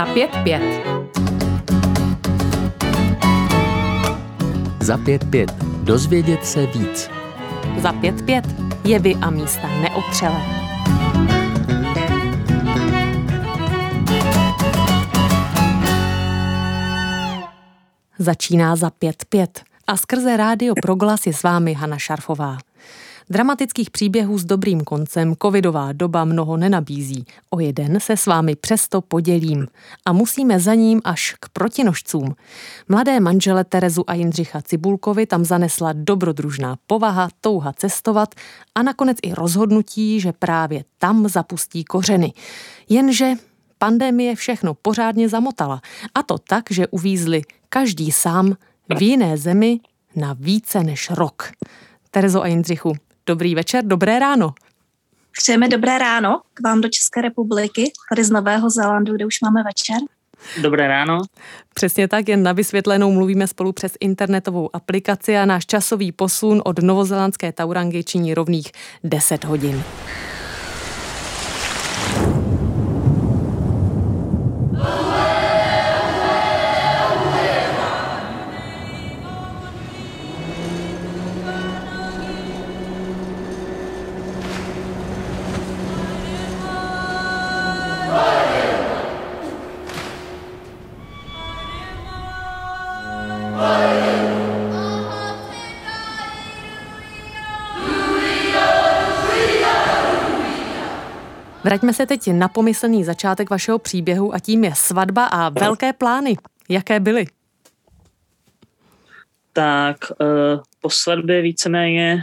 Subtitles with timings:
[0.00, 0.62] Za pět pět.
[4.80, 5.54] Za pět pět.
[5.82, 7.10] Dozvědět se víc.
[7.78, 8.44] Za pět pět.
[8.84, 10.42] Jevy a místa neotřelé.
[18.18, 22.58] Začíná za pět pět a skrze rádio Proglas je s vámi Hana Šarfová.
[23.32, 27.24] Dramatických příběhů s dobrým koncem covidová doba mnoho nenabízí.
[27.50, 29.66] O jeden se s vámi přesto podělím
[30.04, 32.34] a musíme za ním až k protinožcům.
[32.88, 38.34] Mladé manžele Terezu a Jindřicha Cibulkovi tam zanesla dobrodružná povaha, touha cestovat
[38.74, 42.32] a nakonec i rozhodnutí, že právě tam zapustí kořeny.
[42.88, 43.34] Jenže
[43.78, 45.80] pandemie všechno pořádně zamotala.
[46.14, 48.56] A to tak, že uvízli každý sám
[48.98, 49.80] v jiné zemi
[50.16, 51.50] na více než rok.
[52.10, 52.92] Terezo a Jindřichu,
[53.30, 54.54] Dobrý večer, dobré ráno.
[55.40, 59.62] Přejeme dobré ráno k vám do České republiky, tady z Nového Zélandu, kde už máme
[59.62, 59.96] večer.
[60.62, 61.18] Dobré ráno.
[61.74, 66.78] Přesně tak, jen na vysvětlenou mluvíme spolu přes internetovou aplikaci a náš časový posun od
[66.78, 68.72] novozelandské Taurangy činí rovných
[69.04, 69.82] 10 hodin.
[101.70, 106.36] Vraťme se teď na pomyslný začátek vašeho příběhu a tím je svatba a velké plány.
[106.68, 107.26] Jaké byly?
[109.52, 112.22] Tak uh, po svatbě víceméně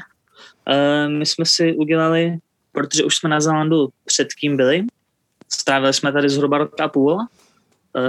[0.68, 2.38] uh, my jsme si udělali,
[2.72, 4.84] protože už jsme na Zelandu předtím byli,
[5.50, 7.26] strávili jsme tady zhruba rok a půl, uh,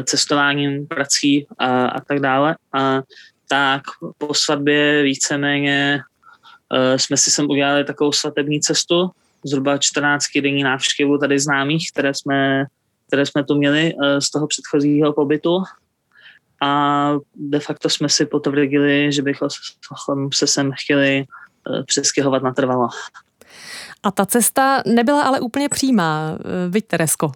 [0.03, 2.57] cestováním, prací a, a tak dále.
[2.73, 3.03] A
[3.49, 3.83] tak
[4.19, 6.01] po svatbě víceméně
[6.97, 9.11] jsme si sem udělali takovou svatební cestu,
[9.45, 12.65] zhruba 14 denní návštěvu tady známých, které jsme,
[13.07, 15.63] které jsme tu měli uh, z toho předchozího pobytu.
[16.63, 19.49] A de facto jsme si potvrdili, že bychom
[20.35, 21.25] se sem chtěli
[21.69, 22.89] uh, přeskyhovat natrvalo.
[24.03, 26.39] A ta cesta nebyla ale úplně přímá,
[26.69, 27.33] viď Teresko?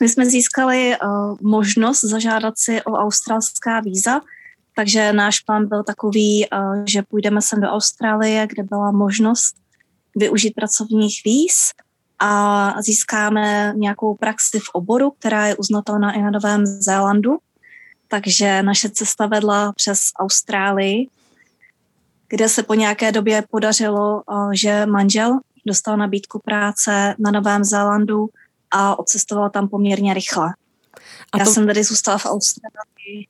[0.00, 4.20] My jsme získali uh, možnost zažádat si o australská víza,
[4.76, 9.56] takže náš plán byl takový, uh, že půjdeme sem do Austrálie, kde byla možnost
[10.18, 11.72] využít pracovních víz
[12.18, 17.38] a získáme nějakou praxi v oboru, která je uznatelná i na Novém Zélandu.
[18.08, 21.08] Takže naše cesta vedla přes Austrálii,
[22.28, 28.28] kde se po nějaké době podařilo, uh, že manžel dostal nabídku práce na Novém Zélandu
[28.70, 30.48] a odcestovala tam poměrně rychle.
[31.32, 31.50] A Já to...
[31.50, 33.26] jsem tady zůstala v Austrálii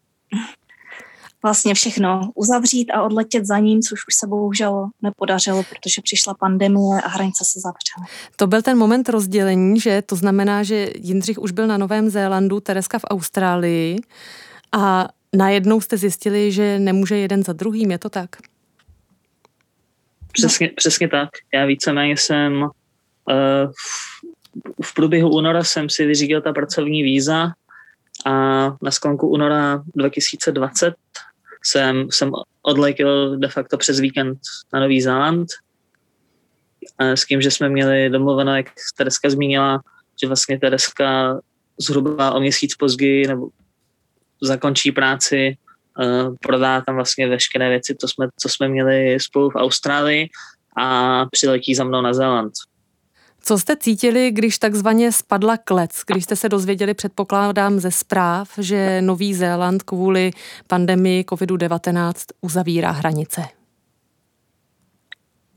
[1.43, 7.01] vlastně všechno uzavřít a odletět za ním, což už se bohužel nepodařilo, protože přišla pandemie
[7.05, 8.07] a hranice se zavřely.
[8.37, 12.61] To byl ten moment rozdělení, že to znamená, že Jindřich už byl na Novém Zélandu,
[12.61, 13.99] Tereska v Austrálii
[14.73, 18.31] a najednou jste zjistili, že nemůže jeden za druhým, je to tak?
[20.33, 20.73] Přesně, no.
[20.77, 21.29] přesně tak.
[21.55, 22.69] Já víceméně jsem uh,
[24.85, 27.53] v průběhu února jsem si vyřídil ta pracovní víza
[28.27, 28.33] a
[28.83, 30.95] na sklonku února 2020
[31.65, 32.31] jsem, jsem
[32.63, 34.39] odletěl de facto přes víkend
[34.73, 35.49] na Nový Zéland
[37.01, 39.81] s tím, že jsme měli domluveno, jak Tereska zmínila,
[40.21, 41.39] že vlastně Tereska
[41.81, 43.49] zhruba o měsíc později nebo
[44.43, 45.57] zakončí práci,
[45.99, 50.29] uh, prodá tam vlastně veškeré věci, co jsme, co jsme měli spolu v Austrálii
[50.77, 52.53] a přiletí za mnou na Zéland.
[53.49, 59.03] Co jste cítili, když takzvaně spadla klec, když jste se dozvěděli, předpokládám, ze zpráv, že
[59.03, 60.31] Nový Zéland kvůli
[60.67, 63.45] pandemii COVID-19 uzavírá hranice?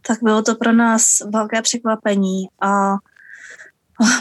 [0.07, 2.95] Tak bylo to pro nás velké překvapení a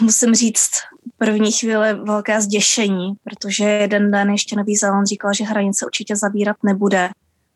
[0.01, 0.71] musím říct,
[1.19, 6.57] první chvíli velké zděšení, protože jeden den ještě Nový Zéland říkal, že hranice určitě zavírat
[6.63, 7.11] nebude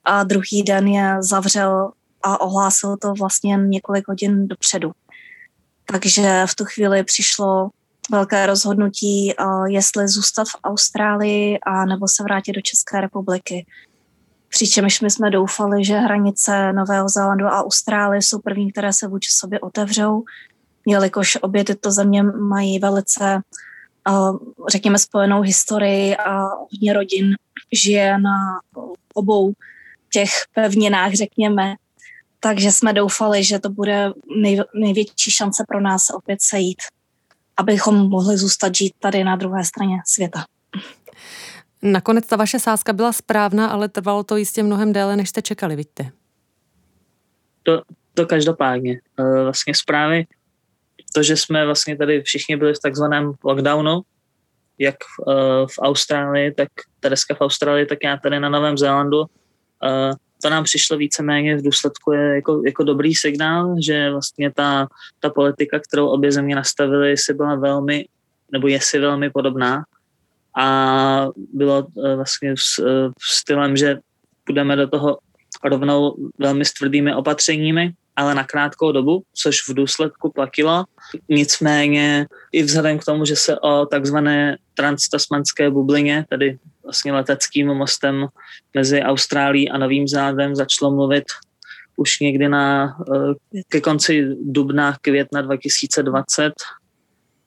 [0.05, 1.91] a druhý den je zavřel
[2.23, 4.93] a ohlásil to vlastně několik hodin dopředu.
[5.87, 7.71] Takže v tu chvíli přišlo
[8.11, 9.35] velké rozhodnutí,
[9.67, 13.67] jestli zůstat v Austrálii a nebo se vrátit do České republiky.
[14.49, 19.31] Přičemž my jsme doufali, že hranice Nového Zélandu a Austrálie jsou první, které se vůči
[19.33, 20.25] sobě otevřou,
[20.87, 23.41] jelikož obě tyto země mají velice,
[24.69, 27.35] řekněme, spojenou historii a hodně rodin
[27.73, 28.37] žije na
[29.15, 29.53] obou
[30.13, 31.75] těch pevninách, řekněme,
[32.45, 34.13] takže jsme doufali, že to bude
[34.43, 36.83] nej, největší šance pro nás opět sejít.
[37.57, 40.45] abychom mohli zůstat žít tady na druhé straně světa.
[41.83, 45.77] Nakonec ta vaše sázka byla správná, ale trvalo to jistě mnohem déle, než jste čekali,
[45.77, 46.11] vidíte?
[47.63, 47.83] To,
[48.15, 49.01] to každopádně.
[49.19, 50.27] Eh, vlastně zprávy,
[51.15, 54.01] to, že jsme vlastně tady všichni byli v takzvaném lockdownu,
[54.79, 56.69] jak v, eh, v Austrálii, tak
[57.01, 59.25] Tereska v Austrálii, tak já tady na Novém Zélandu,
[59.85, 60.13] eh,
[60.45, 64.87] to nám přišlo víceméně v důsledku je jako, jako dobrý signál, že vlastně ta,
[65.21, 68.05] ta politika, kterou obě země nastavily, si byla velmi,
[68.53, 69.85] nebo je si velmi podobná
[70.57, 71.87] a bylo
[72.17, 72.85] vlastně v,
[73.19, 73.99] v stylem, že
[74.45, 75.19] půjdeme do toho
[75.65, 80.85] rovnou velmi s tvrdými opatřeními, ale na krátkou dobu, což v důsledku platilo.
[81.29, 88.27] Nicméně i vzhledem k tomu, že se o takzvané transtasmanské bublině, tedy vlastně leteckým mostem
[88.75, 91.25] mezi Austrálií a Novým Zádem začalo mluvit
[91.97, 96.53] už někdy na, eh, ke konci dubna, května 2020,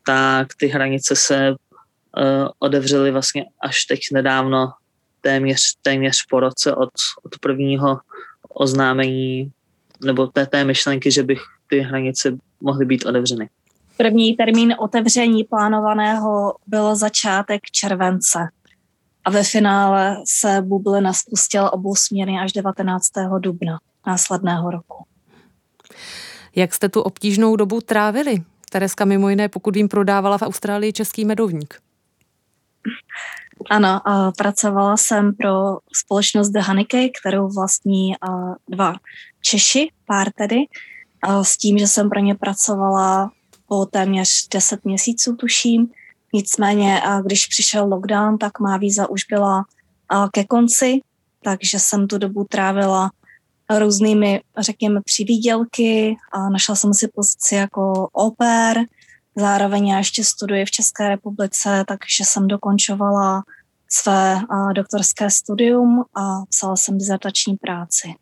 [0.06, 4.74] tak ty hranice se uh, otevřely vlastně až teď nedávno,
[5.22, 6.90] téměř, téměř po roce od,
[7.24, 8.00] od prvního
[8.50, 9.52] oznámení
[10.04, 13.50] nebo té, té myšlenky, že bych ty hranice mohly být otevřeny.
[13.98, 18.40] První termín otevření plánovaného byl začátek července
[19.28, 23.08] a ve finále se bublina spustila obousměrně až 19.
[23.40, 25.06] dubna následného roku.
[26.56, 28.44] Jak jste tu obtížnou dobu trávili?
[28.72, 31.80] Tereska mimo jiné, pokud vím, prodávala v Austrálii český medovník.
[33.70, 34.02] Ano,
[34.38, 38.14] pracovala jsem pro společnost The Honeycake, kterou vlastní
[38.70, 38.94] dva
[39.42, 40.58] Češi, pár tedy,
[41.42, 43.32] s tím, že jsem pro ně pracovala
[43.68, 45.88] po téměř 10 měsíců, tuším.
[46.34, 49.66] Nicméně, když přišel lockdown, tak má víza už byla
[50.32, 51.02] ke konci,
[51.44, 53.12] takže jsem tu dobu trávila
[53.80, 58.78] různými, řekněme, přivídělky a našla jsem si pozici jako oper,
[59.36, 63.44] zároveň já ještě studuji v České republice, takže jsem dokončovala
[63.90, 64.42] své
[64.74, 68.16] doktorské studium a psala jsem dizertační práci.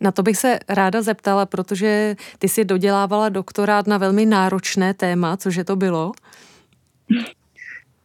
[0.00, 5.36] Na to bych se ráda zeptala, protože ty si dodělávala doktorát na velmi náročné téma,
[5.36, 6.12] cože to bylo?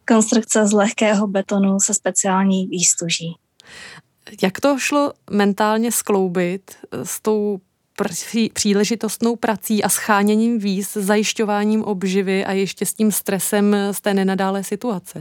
[0.08, 3.36] Konstrukce z lehkého betonu se speciální výstuží.
[4.42, 7.60] Jak to šlo mentálně skloubit s tou
[8.52, 14.64] příležitostnou prací a scháněním víz, zajišťováním obživy a ještě s tím stresem z té nenadálé
[14.64, 15.20] situace?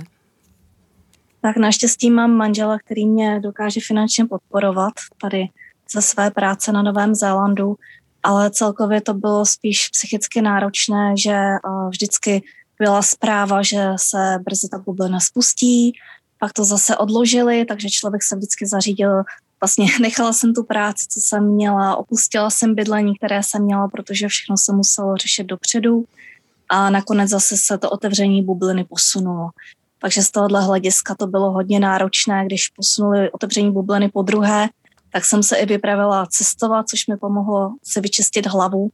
[1.42, 5.46] Tak naštěstí mám manžela, který mě dokáže finančně podporovat tady
[5.92, 7.76] ze své práce na Novém Zélandu,
[8.24, 11.60] ale celkově to bylo spíš psychicky náročné, že eh,
[11.90, 12.44] vždycky
[12.80, 15.94] byla zpráva, že se brzy ta bublina spustí,
[16.40, 19.24] pak to zase odložili, takže člověk se vždycky zařídil,
[19.62, 24.28] vlastně nechala jsem tu práci, co jsem měla, opustila jsem bydlení, které jsem měla, protože
[24.28, 26.06] všechno se muselo řešit dopředu
[26.70, 29.50] a nakonec zase se to otevření bubliny posunulo.
[30.02, 34.70] Takže z tohohle hlediska to bylo hodně náročné, když posunuli otevření bubliny po druhé,
[35.14, 38.90] tak jsem se i vypravila cestovat, což mi pomohlo se vyčistit hlavu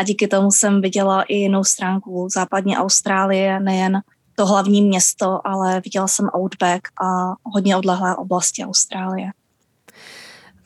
[0.00, 4.00] a díky tomu jsem viděla i jinou stránku západní Austrálie, nejen
[4.34, 9.30] to hlavní město, ale viděla jsem Outback a hodně odlehlé oblasti Austrálie.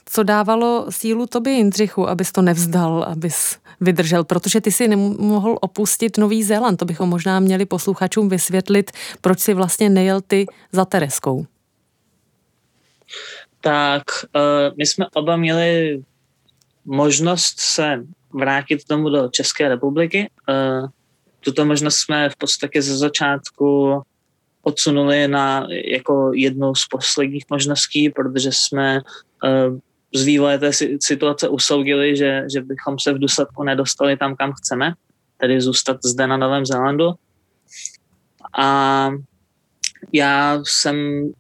[0.07, 6.19] Co dávalo sílu tobě, Jindřichu, abys to nevzdal, abys vydržel, protože ty si nemohl opustit
[6.19, 6.79] Nový Zéland.
[6.79, 8.91] To bychom možná měli posluchačům vysvětlit,
[9.21, 11.47] proč si vlastně nejel ty za Tereskou
[13.65, 14.03] tak
[14.37, 16.03] uh, my jsme oba měli
[16.85, 20.31] možnost se vrátit tomu do České republiky.
[20.49, 20.89] Uh,
[21.41, 24.03] tuto možnost jsme v podstatě ze začátku
[24.63, 29.01] odsunuli na jako jednu z posledních možností, protože jsme
[29.45, 29.79] uh,
[30.15, 34.93] z vývoje té situace usoudili, že, že bychom se v důsledku nedostali tam, kam chceme,
[35.37, 37.11] tedy zůstat zde na Novém Zélandu.
[38.59, 39.11] A
[40.13, 40.97] já jsem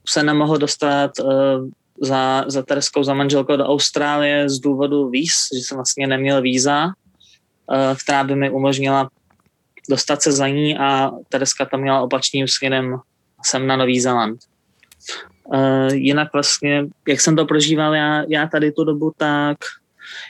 [0.09, 1.69] se nemohl dostat uh,
[2.01, 6.87] za, za Tereskou, za manželkou do Austrálie z důvodu víz, že jsem vlastně neměl víza,
[6.87, 9.11] uh, která by mi umožnila
[9.91, 12.97] dostat se za ní a Tereska tam měla opačným směrem
[13.45, 14.41] sem na Nový Zéland.
[15.45, 19.57] Uh, jinak vlastně, jak jsem to prožíval já, já tady tu dobu, tak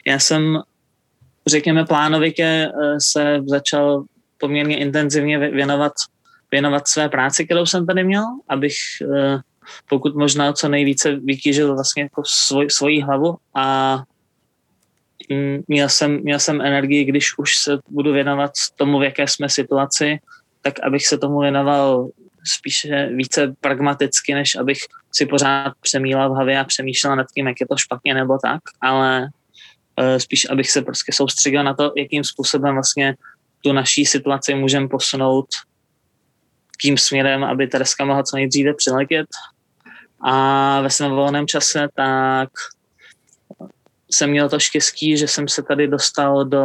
[0.06, 0.62] já jsem,
[1.46, 4.04] řekněme, plánovitě uh, se začal
[4.38, 5.92] poměrně intenzivně věnovat,
[6.50, 8.74] věnovat své práci, kterou jsem tady měl, abych
[9.88, 13.98] pokud možná co nejvíce vytížil vlastně jako svoj, svoji hlavu a
[15.68, 20.18] měl jsem, měl jsem energii, když už se budu věnovat tomu, v jaké jsme situaci,
[20.62, 22.08] tak abych se tomu věnoval
[22.44, 24.78] spíše více pragmaticky, než abych
[25.12, 28.60] si pořád přemýlel v hlavě a přemýšlel nad tím, jak je to špatně nebo tak,
[28.80, 29.28] ale
[30.00, 33.14] uh, spíš abych se prostě soustředil na to, jakým způsobem vlastně
[33.60, 35.46] tu naší situaci můžeme posunout
[36.80, 39.26] tím směrem, aby Tereska mohla co nejdříve přiletět.
[40.26, 42.48] A ve svém volném čase tak
[44.10, 46.64] jsem měl to štěstí, že jsem se tady dostal do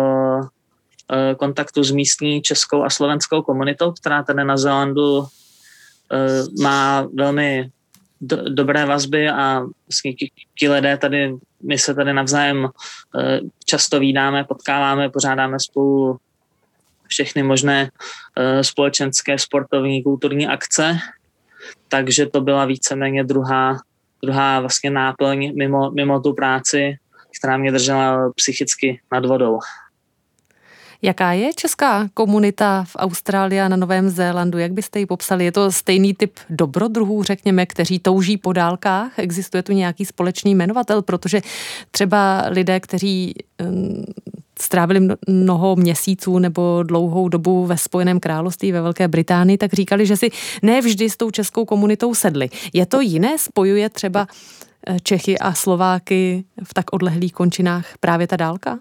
[1.12, 7.70] eh, kontaktu s místní českou a slovenskou komunitou, která tady na Zelandu eh, má velmi
[8.22, 10.14] do, dobré vazby a vlastně
[10.60, 12.70] ti, lidé tady, my se tady navzájem
[13.20, 16.18] eh, často vídáme, potkáváme, pořádáme spolu
[17.08, 17.90] všechny možné
[18.62, 21.00] společenské, sportovní, kulturní akce,
[21.88, 23.78] takže to byla víceméně druhá,
[24.24, 26.98] druhá vlastně náplň mimo, mimo tu práci,
[27.40, 29.60] která mě držela psychicky nad vodou.
[31.02, 34.58] Jaká je česká komunita v Austrálii a na Novém Zélandu?
[34.58, 35.46] Jak byste ji popsali?
[35.46, 39.20] Je to stejný typ dobrodruhů, řekněme, kteří touží po dálkách?
[39.20, 41.02] Existuje tu nějaký společný jmenovatel?
[41.02, 41.42] Protože
[41.92, 43.36] třeba lidé, kteří
[44.62, 50.18] strávili mnoho měsíců nebo dlouhou dobu ve Spojeném království ve Velké Británii, tak říkali, že
[50.18, 50.30] si
[50.62, 52.50] ne vždy s tou českou komunitou sedli.
[52.74, 53.38] Je to jiné?
[53.38, 54.28] Spojuje třeba
[54.88, 58.80] Eh, Čechy a Slováky v tak odlehlých končinách právě ta dálka?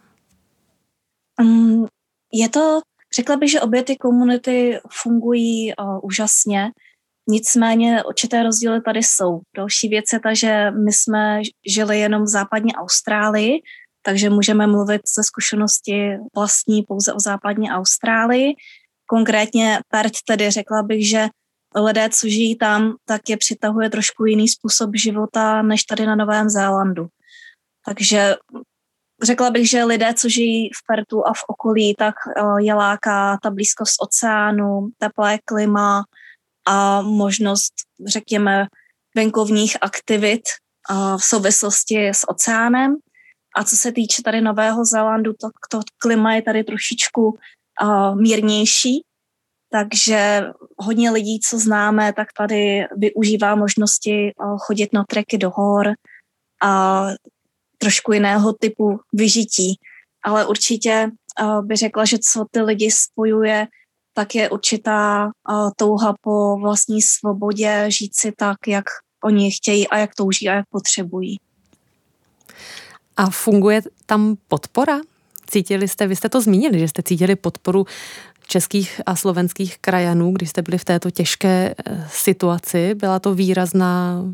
[1.41, 1.87] Um,
[2.33, 2.81] je to,
[3.17, 6.71] řekla bych, že obě ty komunity fungují uh, úžasně,
[7.31, 9.41] nicméně určité rozdíly tady jsou.
[9.57, 11.43] Další věc je ta, že my jsme
[11.75, 13.63] žili jenom v západní Austrálii,
[14.03, 18.55] takže můžeme mluvit ze zkušenosti vlastní pouze o západní Austrálii.
[19.07, 21.29] Konkrétně Perth tedy řekla bych, že
[21.77, 26.49] lidé, co žijí tam, tak je přitahuje trošku jiný způsob života než tady na Novém
[26.49, 27.07] Zélandu.
[27.85, 28.35] Takže
[29.23, 33.39] řekla bych, že lidé, co žijí v Pertu a v okolí, tak eh, je láká
[33.43, 36.05] ta blízkost oceánu, teplé klima
[36.67, 37.73] a možnost,
[38.07, 38.67] řekněme,
[39.17, 42.97] venkovních aktivit eh, v souvislosti s oceánem.
[43.57, 47.39] A co se týče tady Nového Zélandu, tak to klima je tady trošičku
[47.83, 49.03] uh, mírnější,
[49.71, 50.43] takže
[50.77, 55.93] hodně lidí, co známe, tak tady využívá možnosti eh, chodit na treky do hor
[56.63, 57.05] a
[57.79, 59.75] trošku jiného typu vyžití.
[60.25, 63.67] Ale určitě eh, by řekla, že co ty lidi spojuje,
[64.15, 68.85] tak je určitá eh, touha po vlastní svobodě žít si tak, jak
[69.25, 71.37] oni chtějí a jak touží a jak potřebují.
[73.19, 75.01] A funguje tam podpora?
[75.47, 77.87] Cítili jste, vy jste to zmínili, že jste cítili podporu
[78.47, 82.95] českých a slovenských krajanů, když jste byli v této těžké eh, situaci.
[82.95, 84.25] Byla to výrazná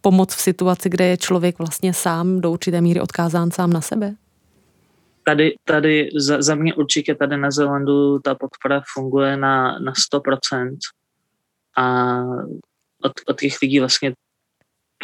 [0.00, 4.14] pomoc v situaci, kde je člověk vlastně sám do určité míry odkázán sám na sebe?
[5.24, 10.76] Tady, tady za, za mě určitě tady na Zelandu ta podpora funguje na, na 100%
[11.76, 12.20] a
[13.02, 14.12] od, od těch lidí vlastně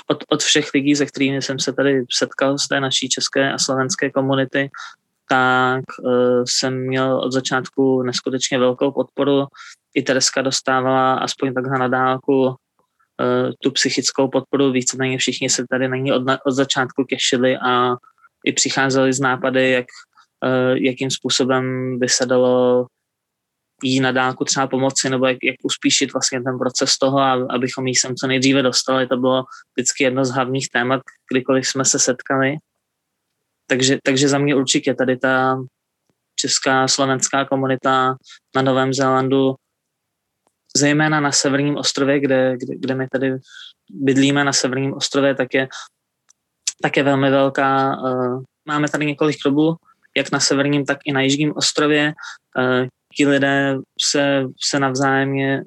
[0.06, 3.58] od, od všech lidí, se kterými jsem se tady setkal z té naší české a
[3.58, 4.70] slovenské komunity,
[5.28, 9.46] tak uh, jsem měl od začátku neskutečně velkou podporu.
[9.94, 12.54] I Tereska dostávala aspoň takhle na dálku uh,
[13.62, 14.72] tu psychickou podporu.
[14.72, 17.94] Víceméně všichni se tady na ní od, od začátku těšili a
[18.46, 19.86] i přicházeli z nápady, jak,
[20.44, 22.86] uh, jakým způsobem by se dalo
[23.84, 27.20] jí na dálku třeba pomoci, nebo jak, jak uspíšit vlastně ten proces toho,
[27.52, 29.06] abychom jí sem co nejdříve dostali.
[29.06, 29.44] To bylo
[29.76, 32.56] vždycky jedno z hlavních témat, kdykoliv jsme se setkali.
[33.66, 35.56] Takže, takže za mě určitě tady ta
[36.36, 38.16] česká slovenská komunita
[38.56, 39.54] na Novém Zélandu,
[40.76, 43.32] zejména na severním ostrově, kde, kde, kde my tady
[43.90, 45.68] bydlíme na severním ostrově, tak je,
[46.82, 47.96] tak je velmi velká.
[48.02, 49.76] Uh, máme tady několik klubů,
[50.16, 52.12] jak na severním, tak i na jižním ostrově.
[53.16, 53.76] Ti lidé
[54.10, 55.62] se, se navzájem,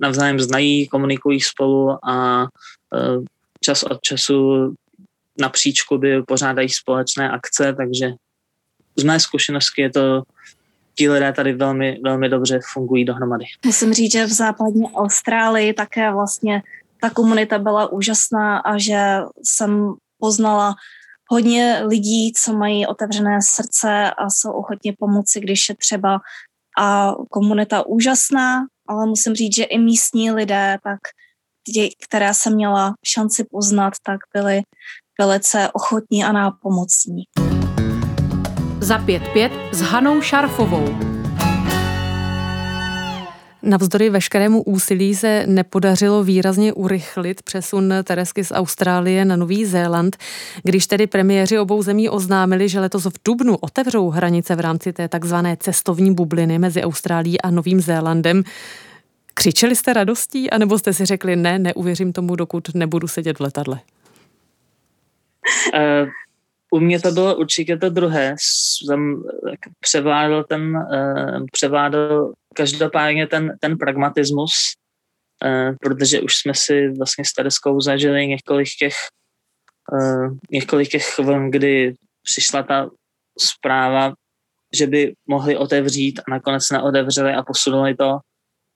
[0.00, 3.24] navzájem znají, komunikují spolu a uh,
[3.60, 4.72] čas od času
[5.40, 8.12] napříč kluby pořádají společné akce, takže
[8.96, 10.22] z mé zkušenosti je to
[10.94, 13.44] ti lidé tady velmi, velmi dobře fungují dohromady.
[13.64, 16.62] Musím říct, že v západní Austrálii také vlastně
[17.00, 20.74] ta komunita byla úžasná a že jsem poznala
[21.30, 26.20] hodně lidí, co mají otevřené srdce a jsou ochotně pomoci, když je třeba
[26.78, 30.98] a komunita úžasná, ale musím říct, že i místní lidé, tak
[31.74, 34.62] ti, které jsem měla šanci poznat, tak byli
[35.20, 37.22] velice ochotní a nápomocní.
[38.80, 41.15] Za 5-5 s Hanou Šarfovou.
[43.66, 50.16] Navzdory veškerému úsilí se nepodařilo výrazně urychlit přesun Teresky z Austrálie na Nový Zéland,
[50.62, 55.08] když tedy premiéři obou zemí oznámili, že letos v Dubnu otevřou hranice v rámci té
[55.08, 58.42] takzvané cestovní bubliny mezi Austrálií a Novým Zélandem.
[59.34, 63.80] Křičeli jste radostí, anebo jste si řekli, ne, neuvěřím tomu, dokud nebudu sedět v letadle?
[65.74, 66.08] Uh,
[66.70, 68.34] u mě to bylo určitě to druhé.
[68.40, 69.22] Jsem
[69.80, 74.52] převládl ten, uh, převládl každopádně ten, ten pragmatismus
[75.80, 78.94] protože už jsme si vlastně s Tereskou zažili několik těch,
[80.50, 82.90] několik těch vln, kdy přišla ta
[83.38, 84.12] zpráva,
[84.74, 88.18] že by mohli otevřít a nakonec neotevřeli a posunuli to.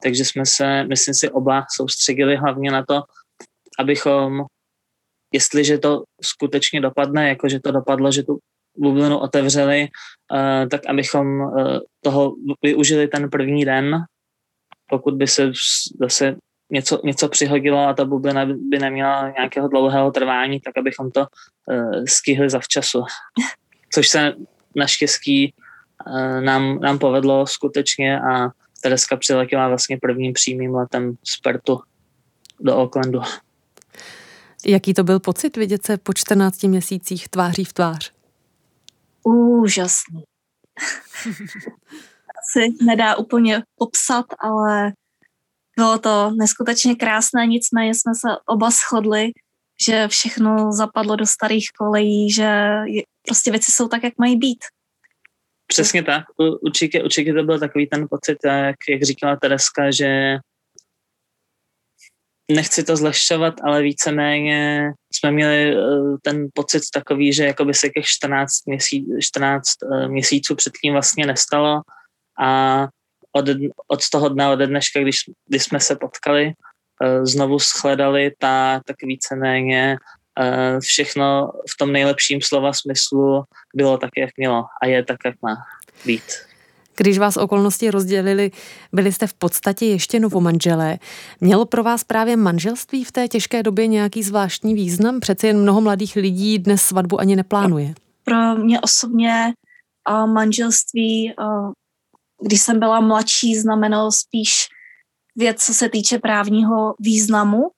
[0.03, 3.03] Takže jsme se, myslím si, oba soustředili hlavně na to,
[3.79, 4.45] abychom,
[5.33, 8.39] jestliže to skutečně dopadne, jako že to dopadlo, že tu
[8.77, 9.89] bublinu otevřeli,
[10.33, 13.97] uh, tak abychom uh, toho využili ten první den,
[14.91, 15.53] pokud by se
[16.01, 16.37] zase
[16.73, 22.05] něco, něco přihodilo a ta bublina by neměla nějakého dlouhého trvání, tak abychom to uh,
[22.09, 23.03] stihli zavčasu.
[23.93, 24.35] Což se
[24.77, 25.55] naštěstí
[26.41, 28.51] nám, nám povedlo skutečně a
[28.83, 31.81] Tereska přiletěla vlastně prvním přímým letem z Pertu
[32.61, 33.21] do Aucklandu.
[34.67, 38.13] Jaký to byl pocit vidět se po 14 měsících tváří v tvář?
[39.25, 40.23] Úžasný.
[42.41, 44.93] Asi nedá úplně popsat, ale
[45.77, 49.31] bylo to neskutečně krásné, nicméně jsme se oba shodli,
[49.87, 52.71] že všechno zapadlo do starých kolejí, že
[53.27, 54.65] prostě věci jsou tak, jak mají být.
[55.67, 56.25] Přesně tak.
[56.63, 60.39] Určitě, určitě to byl takový ten pocit, jak, jak říkala Tereska, že
[62.51, 65.81] nechci to zlehčovat, ale víceméně jsme měli eh,
[66.23, 71.81] ten pocit takový, že jakoby se těch 14, měsíc, 14 eh, měsíců předtím vlastně nestalo
[72.41, 72.87] a
[73.33, 73.45] od,
[73.89, 75.17] od toho dne, od dneška, když,
[75.49, 76.53] když jsme se potkali,
[77.03, 79.97] eh, znovu shledali, ta, tak víceméně
[80.81, 83.43] všechno v tom nejlepším slova smyslu
[83.77, 85.57] bylo tak, jak mělo a je tak, jak má
[86.07, 86.50] být.
[87.01, 88.51] Když vás okolnosti rozdělili,
[88.93, 90.99] byli jste v podstatě ještě novomanželé.
[91.41, 95.21] Mělo pro vás právě manželství v té těžké době nějaký zvláštní význam?
[95.21, 97.95] Přece jen mnoho mladých lidí dnes svatbu ani neplánuje.
[98.25, 99.53] Pro mě osobně
[100.27, 101.35] manželství,
[102.43, 104.51] když jsem byla mladší, znamenalo spíš
[105.37, 107.71] věc, co se týče právního významu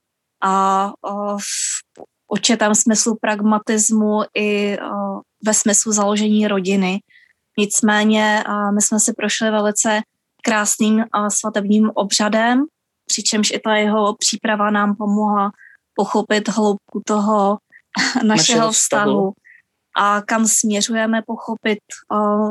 [0.42, 0.88] a
[1.36, 1.44] v
[2.32, 4.76] určitém smyslu pragmatismu i
[5.44, 7.00] ve smyslu založení rodiny.
[7.58, 10.00] Nicméně my jsme si prošli velice
[10.42, 12.64] krásným a svatebním obřadem,
[13.06, 15.50] přičemž i ta jeho příprava nám pomohla
[15.94, 17.58] pochopit hloubku toho
[18.14, 19.32] našeho, našeho vztahu
[19.96, 21.78] a kam směřujeme, pochopit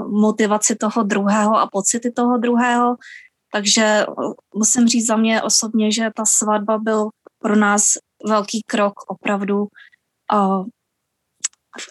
[0.09, 2.95] motivaci toho druhého a pocity toho druhého.
[3.53, 4.05] Takže
[4.55, 7.09] musím říct za mě osobně, že ta svatba byl
[7.39, 7.83] pro nás
[8.27, 9.67] velký krok opravdu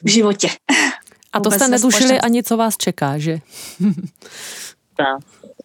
[0.04, 0.48] v životě.
[1.32, 3.38] A to jste netušili ani, co vás čeká, že?
[4.96, 5.18] tak.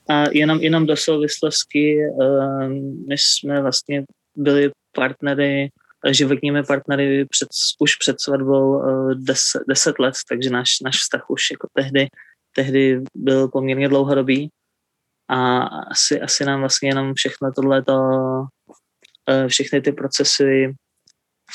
[0.09, 2.69] A jenom, jenom do souvislosti, uh,
[3.07, 4.03] my jsme vlastně
[4.35, 5.69] byli partnery,
[6.11, 7.47] životními partnery před,
[7.79, 12.07] už před svatbou uh, deset, deset let, takže náš, náš vztah už jako tehdy,
[12.55, 14.49] tehdy byl poměrně dlouhodobý
[15.29, 20.75] a asi, asi nám vlastně jenom všechno tohleto, uh, všechny ty procesy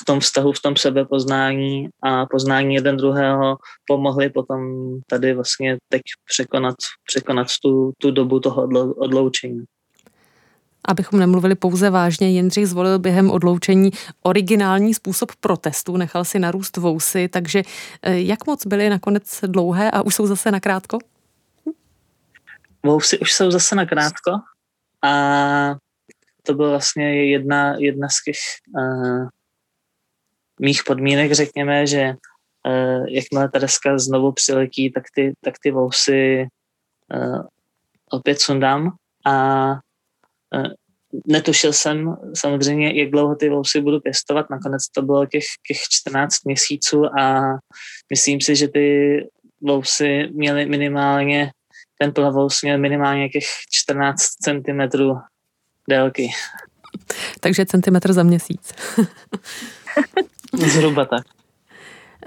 [0.03, 4.61] v tom vztahu, v tom sebepoznání a poznání jeden druhého pomohli potom
[5.07, 6.75] tady vlastně teď překonat,
[7.07, 9.65] překonat tu, tu dobu toho odloučení.
[10.89, 13.91] Abychom nemluvili pouze vážně, Jindřich zvolil během odloučení
[14.23, 17.63] originální způsob protestu, nechal si narůst vousy, takže
[18.03, 20.99] eh, jak moc byly nakonec dlouhé a už jsou zase nakrátko?
[22.87, 24.31] Vousy už jsou zase nakrátko
[25.05, 25.75] a
[26.43, 28.39] to byla vlastně jedna, jedna z těch
[28.79, 29.29] uh,
[30.61, 32.15] mých podmínek, řekněme, že
[32.67, 36.47] uh, jakmile Tereska znovu přiletí, tak ty, tak ty vousy
[37.15, 37.43] uh,
[38.11, 38.93] opět sundám
[39.27, 39.73] a
[40.55, 40.67] uh,
[41.27, 44.51] netušil jsem samozřejmě, jak dlouho ty vousy budu pěstovat.
[44.51, 47.43] Nakonec to bylo těch, těch 14 měsíců a
[48.11, 49.17] myslím si, že ty
[49.61, 51.51] vousy měly minimálně,
[51.99, 54.81] ten plavous měl minimálně těch 14 cm
[55.89, 56.31] délky.
[57.41, 58.73] Takže centimetr za měsíc.
[60.53, 61.27] Zhruba tak.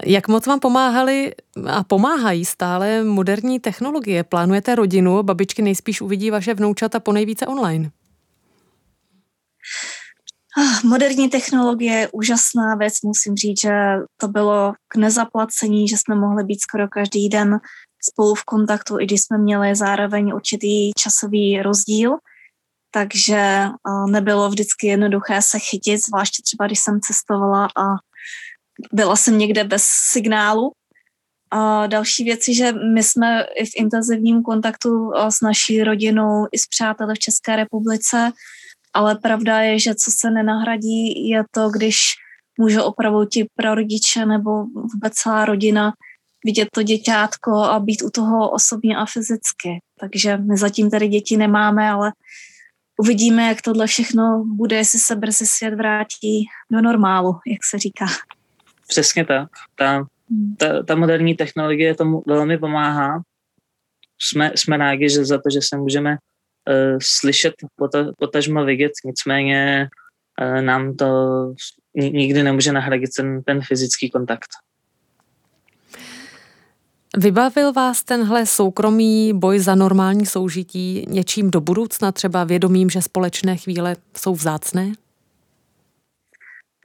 [0.06, 1.34] Jak moc vám pomáhali
[1.66, 4.24] a pomáhají stále moderní technologie?
[4.24, 5.22] Plánujete rodinu?
[5.22, 7.90] Babičky nejspíš uvidí vaše vnoučata po nejvíce online.
[10.58, 13.72] Ah, moderní technologie je úžasná věc, musím říct, že
[14.16, 17.60] to bylo k nezaplacení, že jsme mohli být skoro každý den
[18.02, 22.16] spolu v kontaktu, i když jsme měli zároveň určitý časový rozdíl,
[22.90, 23.66] takže
[24.10, 27.82] nebylo vždycky jednoduché se chytit, zvláště třeba když jsem cestovala a
[28.92, 29.82] byla jsem někde bez
[30.12, 30.72] signálu.
[31.50, 36.66] A další věci, že my jsme i v intenzivním kontaktu s naší rodinou i s
[36.66, 38.32] přáteli v České republice,
[38.94, 41.96] ale pravda je, že co se nenahradí, je to, když
[42.58, 45.92] může opravdu ti prarodiče nebo vůbec celá rodina
[46.44, 49.78] vidět to děťátko a být u toho osobně a fyzicky.
[50.00, 52.12] Takže my zatím tady děti nemáme, ale
[53.00, 58.06] uvidíme, jak tohle všechno bude, jestli se brzy svět vrátí do normálu, jak se říká.
[58.88, 59.48] Přesně tak.
[59.74, 60.06] Ta,
[60.58, 63.22] ta, ta moderní technologie tomu velmi pomáhá.
[64.18, 69.88] Jsme, jsme rádi že za to, že se můžeme uh, slyšet, pota, potažmo vidět, nicméně
[70.40, 71.06] uh, nám to
[71.94, 74.48] nikdy nemůže nahradit ten, ten fyzický kontakt.
[77.16, 83.56] Vybavil vás tenhle soukromý boj za normální soužití něčím do budoucna, třeba vědomím, že společné
[83.56, 84.92] chvíle jsou vzácné?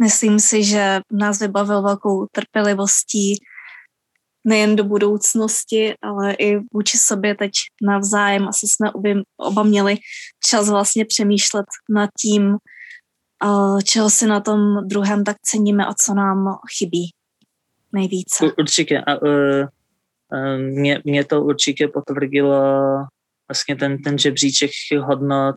[0.01, 3.37] Myslím si, že nás vybavil velkou trpělivostí
[4.43, 8.47] nejen do budoucnosti, ale i vůči sobě teď navzájem.
[8.47, 9.97] Asi jsme oba, oba měli
[10.49, 12.57] čas vlastně přemýšlet nad tím,
[13.83, 17.11] čeho si na tom druhém tak ceníme a co nám chybí
[17.91, 18.45] nejvíce.
[18.57, 18.99] Určitě.
[18.99, 19.67] A, uh
[20.57, 22.61] mě, mě to určitě potvrdilo
[23.49, 25.55] vlastně ten, ten žebříček hodnot,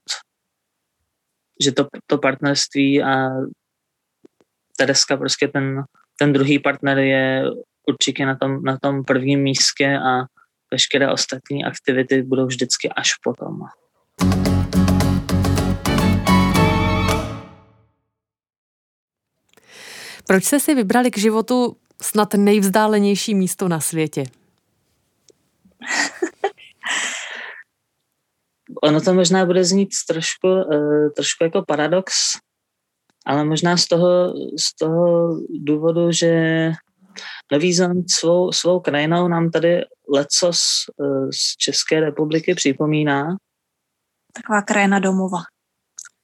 [1.64, 3.28] že to, to partnerství a
[4.76, 5.84] Tereska prostě ten,
[6.18, 7.44] ten druhý partner je
[7.88, 10.24] určitě na tom, na tom prvním místě a
[10.72, 13.58] veškeré ostatní aktivity budou vždycky až potom.
[20.26, 24.24] Proč jste si vybrali k životu snad nejvzdálenější místo na světě?
[28.82, 32.14] ono to možná bude znít trošku, uh, trošku jako paradox,
[33.26, 36.32] ale možná z toho, z toho důvodu, že
[37.52, 39.80] Nový Zéland svou, svou krajinou nám tady
[40.14, 40.60] lecos
[40.96, 43.36] uh, z České republiky připomíná.
[44.32, 45.38] Taková krajina domova.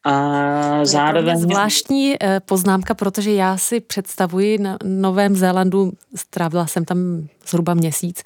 [0.09, 1.37] A zároveň...
[1.37, 8.23] Zvláštní eh, poznámka, protože já si představuji na Novém Zélandu, strávila jsem tam zhruba měsíc,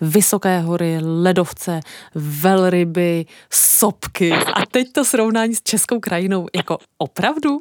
[0.00, 1.80] vysoké hory, ledovce,
[2.14, 7.60] velryby, sopky a teď to srovnání s českou krajinou, jako opravdu?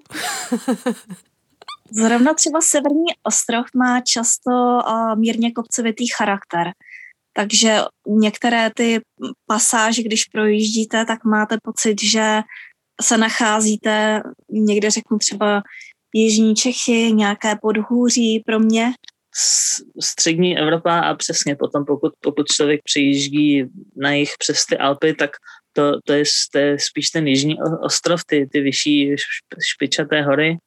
[1.92, 6.72] Zrovna třeba Severní ostrov má často uh, mírně kopcovitý charakter.
[7.34, 9.02] Takže některé ty
[9.46, 12.42] pasáže, když projíždíte, tak máte pocit, že
[13.02, 15.62] se nacházíte někde, řeknu třeba
[16.16, 18.92] Jižní Čechy, nějaké podhůří pro mě?
[20.02, 25.32] Střední Evropa a přesně potom, pokud, pokud člověk přijíždí na jich přes ty Alpy, tak
[25.74, 29.16] to, to, je, to je spíš ten jižní ostrov, ty, ty vyšší
[29.74, 30.58] špičaté hory.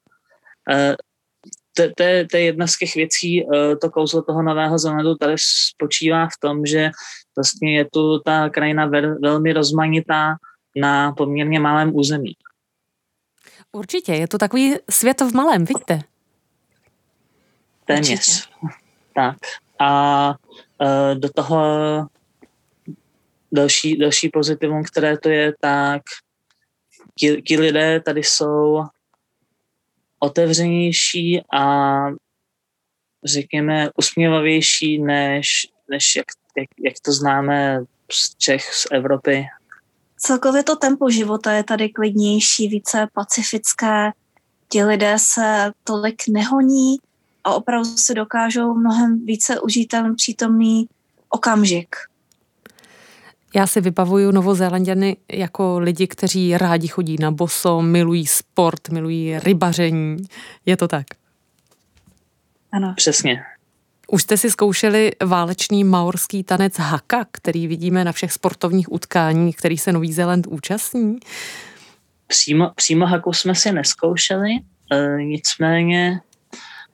[1.77, 5.15] To, to, je, to je jedna z těch věcí, e, to kouzlo toho Nového Zelandu
[5.15, 5.35] tady
[5.73, 6.91] spočívá v tom, že
[7.37, 8.91] vlastně je tu ta krajina
[9.23, 10.37] velmi rozmanitá,
[10.77, 12.37] na poměrně malém území.
[13.73, 16.01] Určitě, je to takový svět v malém, vidíte?
[17.85, 18.49] Téměř.
[18.63, 18.83] Určitě.
[19.15, 19.37] Tak.
[19.79, 20.29] A
[20.81, 21.67] uh, do toho
[23.53, 26.03] další, další pozitivum, které to je, tak
[27.15, 28.83] ti, ti lidé tady jsou
[30.19, 31.97] otevřenější a
[33.25, 35.49] řekněme usměvavější, než,
[35.91, 37.81] než jak, jak, jak to známe
[38.13, 39.47] z Čech, z Evropy
[40.17, 44.11] Celkově to tempo života je tady klidnější, více pacifické.
[44.69, 46.97] Ti lidé se tolik nehoní
[47.45, 50.89] a opravdu si dokážou mnohem více užít ten přítomný
[51.29, 51.97] okamžik.
[53.55, 60.17] Já si vybavuju Novozélanděny jako lidi, kteří rádi chodí na boso, milují sport, milují rybaření.
[60.67, 61.07] Je to tak?
[62.73, 62.95] Ano.
[62.97, 63.43] Přesně.
[64.07, 69.79] Už jste si zkoušeli válečný maorský tanec haka, který vidíme na všech sportovních utkáních, který
[69.79, 71.19] se Nový Zéland účastní?
[72.27, 74.51] Přímo, přímo haku jsme si neskoušeli,
[74.93, 76.21] e, nicméně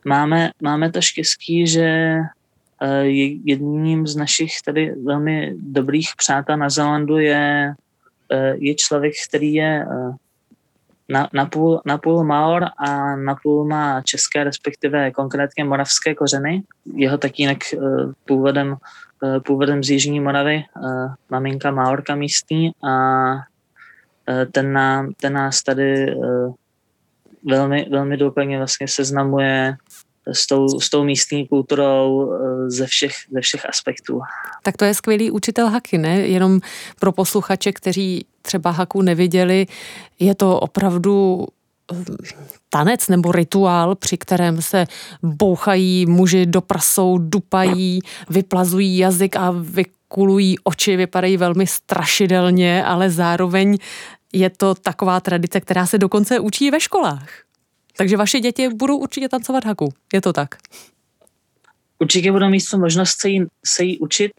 [0.05, 3.05] máme, máme to štěstí, že e,
[3.44, 7.75] jedním z našich tady velmi dobrých přátel na Zelandu je,
[8.31, 9.87] e, je člověk, který je
[11.12, 16.62] na, na, půl, na půl Maor a na půl má české, respektive konkrétně moravské kořeny.
[16.94, 18.77] Jeho tatínek uh, původem,
[19.22, 23.35] uh, původem z Jižní Moravy, uh, maminka Maorka místní a
[24.53, 26.16] ten, nám, ten nás tady
[27.44, 29.77] velmi, velmi důkladně vlastně seznamuje
[30.33, 32.33] s tou, s tou místní kulturou
[32.66, 34.20] ze všech, ze všech aspektů.
[34.62, 36.20] Tak to je skvělý učitel haky, ne?
[36.20, 36.61] Jenom
[37.01, 39.66] pro posluchače, kteří třeba haku neviděli,
[40.20, 41.46] je to opravdu
[41.92, 42.05] hm,
[42.70, 44.87] tanec nebo rituál, při kterém se
[45.22, 48.00] bouchají muži do prasou, dupají,
[48.31, 53.78] vyplazují jazyk a vykulují oči, vypadají velmi strašidelně, ale zároveň
[54.33, 57.28] je to taková tradice, která se dokonce učí ve školách.
[57.96, 59.92] Takže vaše děti budou určitě tancovat haku.
[60.12, 60.55] Je to tak?
[61.98, 64.33] Určitě budou mít možnost se jí, se jí učit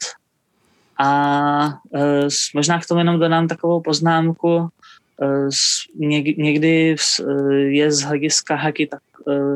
[1.00, 4.70] a e, možná k tomu jenom dodám takovou poznámku.
[6.38, 6.96] někdy
[7.70, 9.02] je z hlediska haky, tak,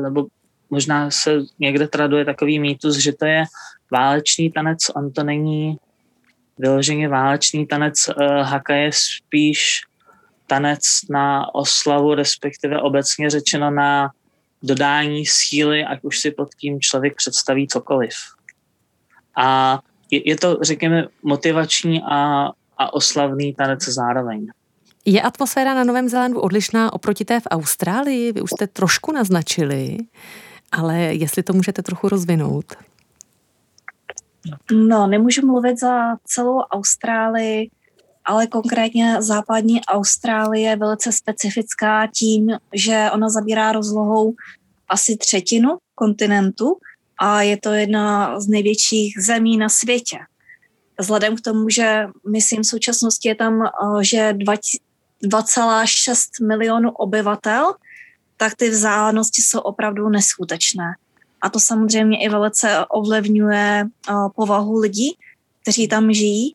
[0.02, 0.26] nebo
[0.70, 3.44] možná se někde traduje takový mýtus, že to je
[3.92, 5.76] válečný tanec, on to není
[6.58, 7.94] vyloženě válečný tanec,
[8.42, 9.80] haka je spíš
[10.46, 14.10] tanec na oslavu, respektive obecně řečeno na
[14.62, 18.14] dodání síly, ať už si pod tím člověk představí cokoliv.
[19.36, 24.46] A je, je to, řekněme, motivační a, a oslavný tanec zároveň.
[25.04, 28.32] Je atmosféra na Novém Zélandu odlišná oproti té v Austrálii?
[28.32, 29.98] Vy už jste trošku naznačili,
[30.72, 32.74] ale jestli to můžete trochu rozvinout.
[34.72, 37.70] No, nemůžu mluvit za celou Austrálii,
[38.24, 44.34] ale konkrétně západní Austrálie je velice specifická tím, že ona zabírá rozlohou
[44.88, 46.76] asi třetinu kontinentu
[47.18, 50.18] a je to jedna z největších zemí na světě.
[51.00, 57.74] Vzhledem k tomu, že myslím v současnosti je tam, eh, že 2,6 milionů obyvatel,
[58.36, 60.94] tak ty vzdálenosti jsou opravdu neskutečné.
[61.40, 65.16] A to samozřejmě i velice ovlivňuje eh, povahu lidí,
[65.62, 66.54] kteří tam žijí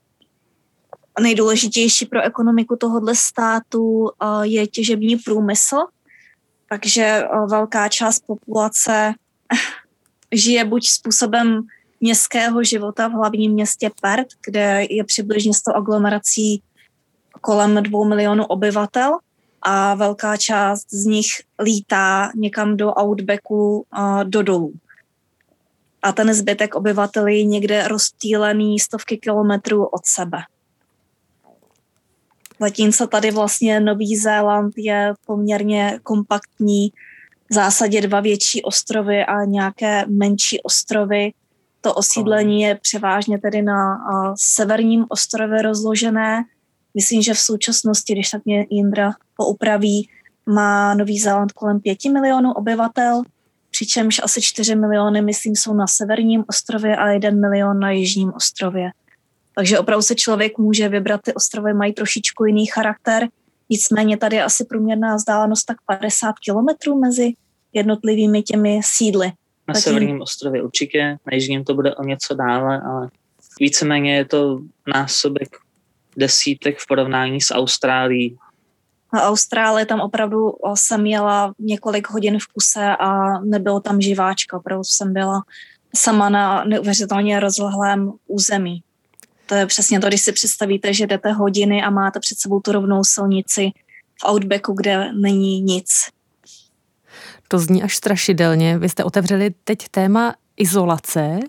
[1.19, 5.77] nejdůležitější pro ekonomiku tohohle státu eh, je těžební průmysl,
[6.69, 9.13] takže velká část populace
[10.33, 11.61] žije buď způsobem
[12.01, 16.61] městského života v hlavním městě Perth, kde je přibližně 100 aglomerací
[17.41, 19.17] kolem dvou milionů obyvatel
[19.61, 21.27] a velká část z nich
[21.59, 23.85] lítá někam do outbacku,
[24.23, 24.73] do dolů.
[26.01, 30.37] A ten zbytek obyvatel je někde rozstýlený stovky kilometrů od sebe.
[32.59, 36.91] Zatímco tady vlastně Nový Zéland je poměrně kompaktní,
[37.53, 41.31] zásadě dva větší ostrovy a nějaké menší ostrovy.
[41.81, 43.97] To osídlení je převážně tedy na
[44.35, 46.43] severním ostrově rozložené.
[46.95, 50.09] Myslím, že v současnosti, když tak mě Indra poupraví,
[50.45, 53.21] má Nový Zéland kolem pěti milionů obyvatel,
[53.71, 58.91] přičemž asi čtyři miliony, myslím, jsou na severním ostrově a jeden milion na jižním ostrově.
[59.55, 63.27] Takže opravdu se člověk může vybrat, ty ostrovy mají trošičku jiný charakter,
[63.69, 67.33] nicméně tady je asi průměrná vzdálenost tak 50 kilometrů mezi
[67.73, 69.31] jednotlivými těmi sídly.
[69.67, 69.83] Na Zatím...
[69.83, 73.09] severním ostrově určitě, na jižním to bude o něco dále, ale
[73.59, 74.59] víceméně je to
[74.95, 75.57] násobek
[76.17, 78.37] desítek v porovnání s Austrálií.
[79.13, 84.83] Na Austrálie tam opravdu jsem jela několik hodin v kuse a nebylo tam živáčka, opravdu
[84.83, 85.43] jsem byla
[85.95, 88.83] sama na neuvěřitelně rozlehlém území.
[89.45, 92.71] To je přesně to, když si představíte, že jdete hodiny a máte před sebou tu
[92.71, 93.71] rovnou silnici
[94.21, 95.89] v Outbacku, kde není nic.
[97.53, 98.77] To zní až strašidelně.
[98.77, 101.39] Vy jste otevřeli teď téma izolace.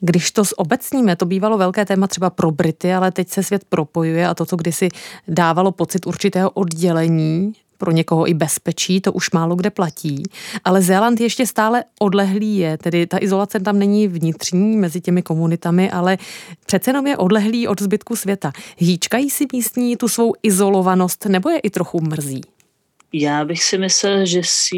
[0.00, 4.28] Když to zobecníme, to bývalo velké téma třeba pro Brity, ale teď se svět propojuje
[4.28, 4.88] a to, co kdysi
[5.28, 10.22] dávalo pocit určitého oddělení pro někoho i bezpečí, to už málo kde platí.
[10.64, 15.90] Ale Zéland ještě stále odlehlý je, tedy ta izolace tam není vnitřní mezi těmi komunitami,
[15.90, 16.18] ale
[16.66, 18.52] přece jenom je odlehlý od zbytku světa.
[18.76, 22.40] Hýčkají si místní tu svou izolovanost nebo je i trochu mrzí?
[23.12, 24.76] Já bych si myslel, že si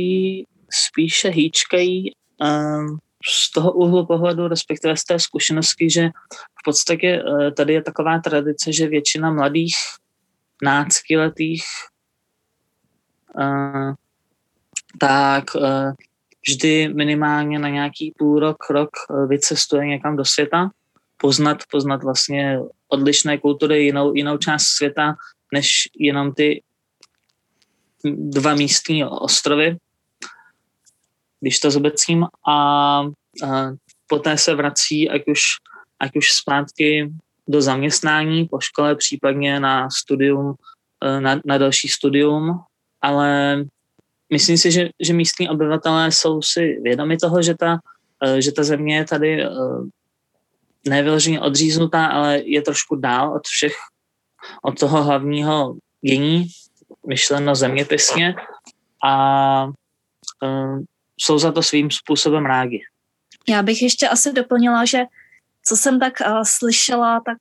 [0.71, 2.99] spíše hýčkají um,
[3.31, 8.19] z toho úhlu pohledu, respektive z té zkušenosti, že v podstatě uh, tady je taková
[8.19, 9.75] tradice, že většina mladých
[10.63, 11.65] náctiletých
[13.39, 13.95] Eh,
[14.99, 15.93] tak eh,
[16.49, 20.71] vždy minimálně na nějaký půl rok, rok eh, vycestuje někam do světa,
[21.17, 25.15] poznat, poznat vlastně odlišné kultury, jinou, jinou část světa,
[25.53, 26.63] než jenom ty
[28.05, 29.77] dva místní ostrovy,
[31.41, 33.05] když to zobecím, a, a
[34.07, 35.41] poté se vrací, ať už,
[36.01, 37.13] ať už zpátky
[37.49, 40.55] do zaměstnání po škole, případně na studium,
[41.21, 42.61] na, na další studium.
[43.03, 43.65] Ale
[44.31, 47.79] myslím si, že, že místní obyvatelé jsou si vědomi toho, že ta,
[48.25, 49.49] eh, že ta země je tady eh,
[50.89, 53.75] nevyloženě odříznutá, ale je trošku dál od všech,
[54.63, 55.75] od toho hlavního
[56.07, 56.47] dění,
[57.07, 58.35] myšleno zeměpisně
[59.05, 60.79] a uh,
[61.21, 62.81] jsou za to svým způsobem rádi.
[63.49, 65.03] Já bych ještě asi doplnila, že
[65.65, 67.39] co jsem tak uh, slyšela, tak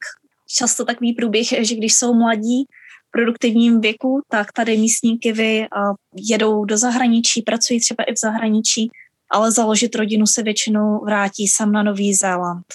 [0.58, 2.66] často takový průběh, že když jsou mladí,
[3.12, 5.68] produktivním věku, tak tady místní kivy
[6.16, 8.90] jedou do zahraničí, pracují třeba i v zahraničí,
[9.32, 12.66] ale založit rodinu se většinou vrátí sam na Nový Zéland.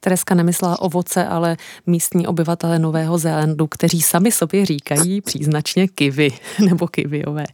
[0.00, 6.30] Tereska nemyslela ovoce, ale místní obyvatele Nového Zélandu, kteří sami sobě říkají příznačně kivy
[6.68, 7.44] nebo kiviové.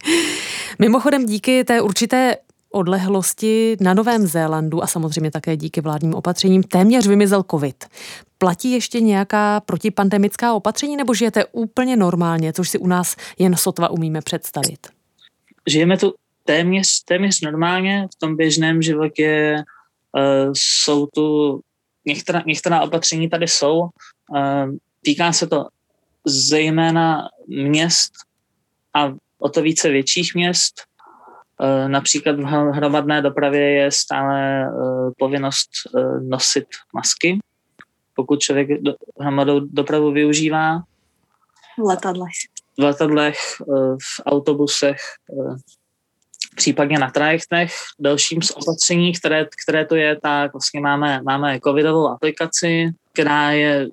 [0.79, 2.35] Mimochodem díky té určité
[2.71, 7.85] odlehlosti na Novém Zélandu a samozřejmě také díky vládním opatřením téměř vymizel covid.
[8.37, 13.89] Platí ještě nějaká protipandemická opatření nebo žijete úplně normálně, což si u nás jen sotva
[13.89, 14.87] umíme představit?
[15.67, 16.13] Žijeme tu
[16.47, 19.55] téměř, téměř normálně, v tom běžném životě
[20.11, 21.59] uh, jsou tu
[22.05, 23.79] některá, některá opatření tady jsou.
[23.79, 25.67] Uh, týká se to
[26.25, 28.11] zejména měst
[28.93, 30.73] a o to více větších měst.
[31.59, 37.39] Uh, například v hromadné dopravě je stále uh, povinnost uh, nosit masky,
[38.15, 40.79] pokud člověk do, hromadou dopravu využívá.
[41.79, 42.33] V letadlech.
[42.79, 43.37] V letadlech,
[43.97, 44.97] v autobusech,
[46.57, 47.71] případně na trajektech.
[47.99, 53.87] Dalším z opatření, které, které to je, tak vlastně máme, máme covidovou aplikaci, která je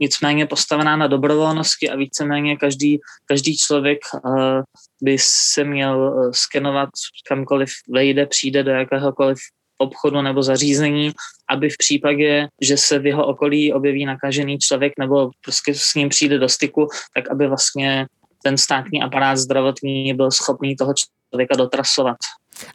[0.00, 4.62] nicméně postavená na dobrovolnosti a víceméně každý, každý člověk uh,
[5.02, 6.88] by se měl uh, skenovat
[7.28, 9.38] kamkoliv vejde, přijde do jakéhokoliv
[9.78, 11.12] obchodu nebo zařízení,
[11.50, 16.08] aby v případě, že se v jeho okolí objeví nakažený člověk nebo prostě s ním
[16.08, 18.06] přijde do styku, tak aby vlastně
[18.42, 20.94] ten státní aparát zdravotní byl schopný toho
[21.30, 22.16] člověka dotrasovat.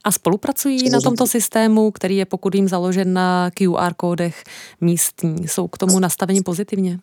[0.04, 4.44] A spolupracují na tomto systému, který je pokud jim založen na QR kódech
[4.82, 5.48] místní?
[5.48, 7.00] Jsou k tomu nastaveni pozitivně?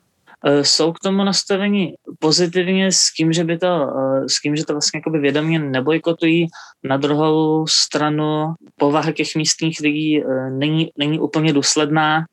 [0.46, 4.64] Eh, jsou k tomu nastaveni pozitivně s tím, že by to, eh, s tím, že
[4.66, 6.46] to vlastně jakoby vědomě nebojkotují.
[6.84, 12.24] Na druhou stranu povaha těch místních lidí eh, není, není úplně důsledná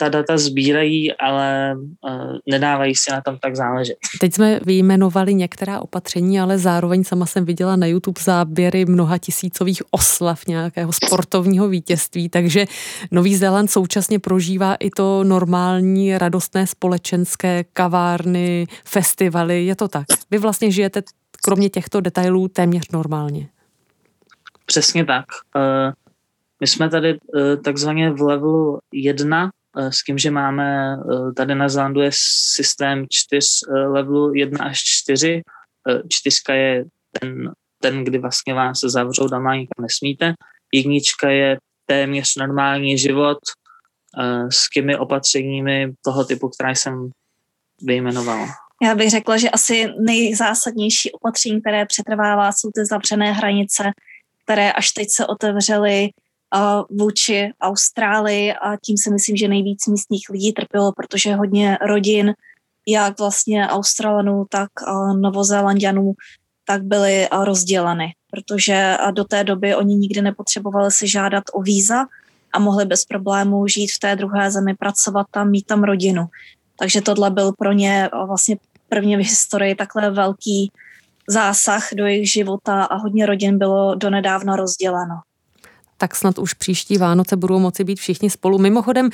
[0.00, 3.96] ta data sbírají, ale uh, nedávají si na tom tak záležet.
[4.20, 9.82] Teď jsme vyjmenovali některá opatření, ale zároveň sama jsem viděla na YouTube záběry mnoha tisícových
[9.90, 12.64] oslav nějakého sportovního vítězství, takže
[13.10, 20.06] Nový Zéland současně prožívá i to normální radostné společenské kavárny, festivaly, je to tak?
[20.30, 21.02] Vy vlastně žijete
[21.44, 23.48] kromě těchto detailů téměř normálně.
[24.66, 25.24] Přesně tak.
[25.56, 25.92] Uh,
[26.60, 31.54] my jsme tady uh, takzvaně v levelu 1, Eh, s tím, že máme eh, tady
[31.54, 32.10] na Zelandu je
[32.54, 35.42] systém čtyř eh, levelů 1 až 4.
[36.08, 36.84] Čtyřka je
[37.20, 40.34] ten, ten, kdy vlastně vás zavřou doma nikam nesmíte.
[40.72, 43.38] Jednička je téměř normální život
[44.50, 47.10] s těmi opatřeními toho typu, která jsem
[47.82, 48.46] vyjmenovala.
[48.82, 53.82] Já bych řekla, že asi nejzásadnější opatření, které přetrvává, jsou ty zavřené hranice,
[54.44, 56.08] které až teď se otevřely
[56.90, 62.34] vůči Austrálii a tím si myslím, že nejvíc místních lidí trpělo, protože hodně rodin,
[62.88, 64.68] jak vlastně Australanů, tak
[65.20, 66.12] Novozélandianů,
[66.66, 72.06] tak byly rozděleny, protože do té doby oni nikdy nepotřebovali si žádat o víza
[72.52, 76.26] a mohli bez problémů žít v té druhé zemi, pracovat tam, mít tam rodinu.
[76.78, 78.56] Takže tohle byl pro ně vlastně
[78.88, 80.72] prvně v historii takhle velký
[81.28, 85.14] zásah do jejich života a hodně rodin bylo donedávna rozděleno
[85.98, 88.58] tak snad už příští Vánoce budou moci být všichni spolu.
[88.58, 89.10] Mimochodem,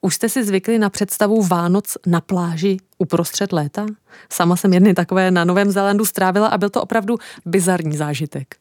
[0.00, 3.86] už jste si zvykli na představu Vánoc na pláži uprostřed léta?
[4.32, 8.56] Sama jsem jedny takové na Novém Zélandu strávila a byl to opravdu bizarní zážitek.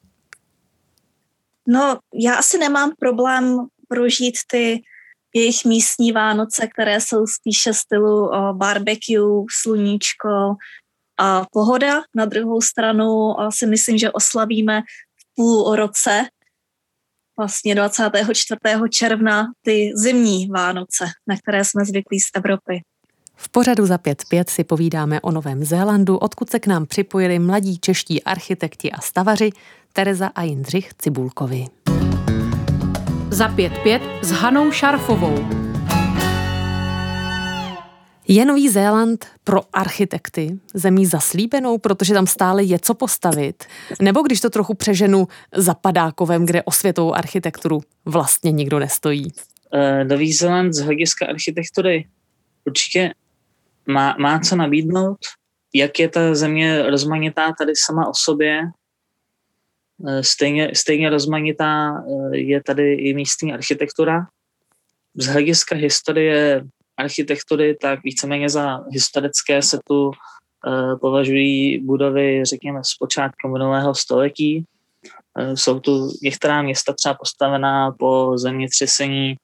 [1.67, 4.81] No, já asi nemám problém prožít ty
[5.35, 10.55] jejich místní Vánoce, které jsou spíše stylu barbecue, sluníčko
[11.19, 12.01] a pohoda.
[12.15, 14.81] Na druhou stranu si myslím, že oslavíme
[15.35, 16.25] půl roce
[17.37, 18.59] vlastně 24.
[18.89, 22.81] června ty zimní Vánoce, na které jsme zvyklí z Evropy.
[23.35, 27.77] V pořadu za 5.5 si povídáme o Novém Zélandu, odkud se k nám připojili mladí
[27.77, 29.49] čeští architekti a stavaři
[29.93, 31.65] Tereza a Jindřich Cibulkovi.
[33.29, 35.66] Za 5.5 s Hanou Šarfovou.
[38.27, 43.63] Je Nový Zéland pro architekty zemí zaslíbenou, protože tam stále je co postavit?
[44.01, 49.25] Nebo když to trochu přeženu za padákovem, kde o světovou architekturu vlastně nikdo nestojí?
[49.73, 52.07] Uh, Nový Zéland z hlediska architektury
[52.65, 53.13] určitě
[53.85, 55.17] má, má co nabídnout.
[55.73, 58.61] Jak je ta země rozmanitá tady sama o sobě,
[59.97, 64.25] uh, stejně, stejně rozmanitá uh, je tady i místní architektura.
[65.15, 66.63] Z hlediska historie
[66.97, 74.65] architektury, tak víceméně za historické se tu uh, považují budovy, řekněme, z počátku minulého století.
[75.39, 79.35] Uh, jsou tu některá města třeba postavená po zemětřesení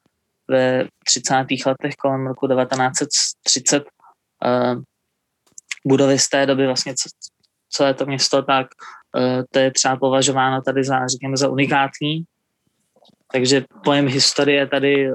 [0.47, 1.33] ve 30.
[1.65, 3.83] letech kolem roku 1930.
[3.83, 3.87] Uh,
[4.45, 4.75] eh,
[5.87, 6.93] budovy z té doby vlastně
[7.69, 8.67] celé to město, tak
[9.51, 12.23] to je třeba považováno tady za, řekněme, za unikátní.
[13.31, 15.09] Takže pojem historie tady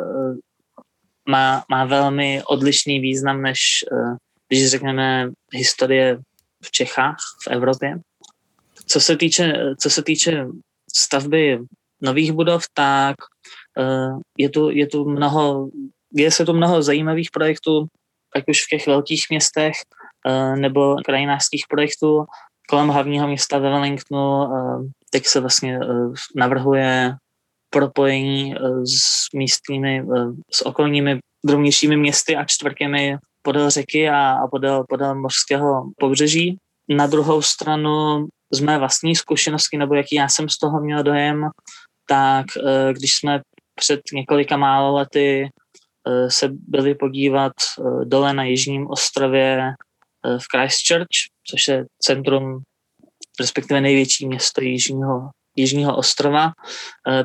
[1.30, 3.60] má, má velmi odlišný význam, než
[3.92, 4.16] eh,
[4.48, 6.18] když řekneme historie
[6.64, 7.98] v Čechách, v Evropě.
[8.86, 10.46] Co se týče, co se týče
[10.96, 11.58] stavby
[12.02, 13.16] nových budov, tak
[14.38, 15.68] je tu, je tu mnoho,
[16.14, 17.86] je se tu mnoho zajímavých projektů,
[18.34, 19.72] ať už v těch velkých městech
[20.54, 22.24] nebo krajinářských projektů
[22.68, 24.48] kolem hlavního města ve Wellingtonu.
[25.10, 25.78] Teď se vlastně
[26.36, 27.14] navrhuje
[27.70, 28.54] propojení
[28.84, 30.02] s místními,
[30.52, 36.56] s okolními drobnějšími městy a čtvrtěmi podél řeky a, a podél, podél mořského pobřeží.
[36.88, 41.48] Na druhou stranu z mé vlastní zkušenosti, nebo jaký já jsem z toho měl dojem,
[42.08, 43.40] tak eh, když jsme
[43.74, 49.72] před několika málo lety eh, se byli podívat eh, dole na Jižním ostrově
[50.24, 51.18] v Christchurch,
[51.50, 52.62] což je centrum,
[53.40, 56.52] respektive největší město Jižního, Jižního ostrova,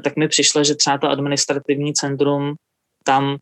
[0.04, 2.54] tak mi přišlo, že třeba to administrativní centrum
[3.04, 3.38] tam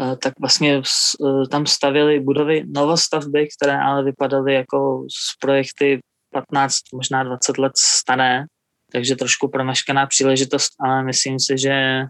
[0.00, 0.82] Eh, tak vlastně
[1.26, 6.00] eh, tam stavili budovy novostavby, které ale vypadaly jako z projekty
[6.32, 8.44] 15, možná 20 let staré,
[8.92, 12.04] takže trošku promeškaná příležitost, ale myslím si, že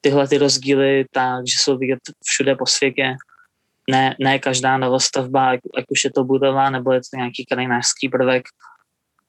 [0.00, 3.16] tyhle ty rozdíly, takže jsou vidět všude po světě.
[3.90, 8.08] Ne, ne každá novostavba, ať, ať už je to budova nebo je to nějaký krajinářský
[8.08, 8.42] prvek,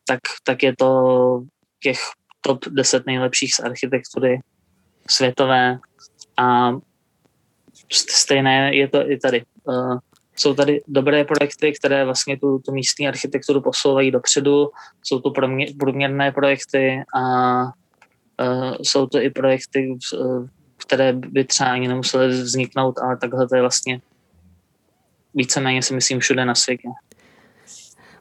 [0.07, 0.89] tak, tak je to
[1.83, 1.99] těch
[2.41, 4.39] top 10 nejlepších z architektury
[5.09, 5.79] světové
[6.37, 6.71] a
[7.91, 9.43] stejné je to i tady.
[9.63, 9.97] Uh,
[10.35, 14.69] jsou tady dobré projekty, které vlastně tu, tu místní architekturu posouvají dopředu,
[15.03, 15.31] jsou to
[15.79, 22.99] průměrné projekty a uh, jsou to i projekty, uh, které by třeba ani nemusely vzniknout,
[22.99, 24.01] ale takhle to je vlastně
[25.33, 26.87] víceméně si myslím všude na světě.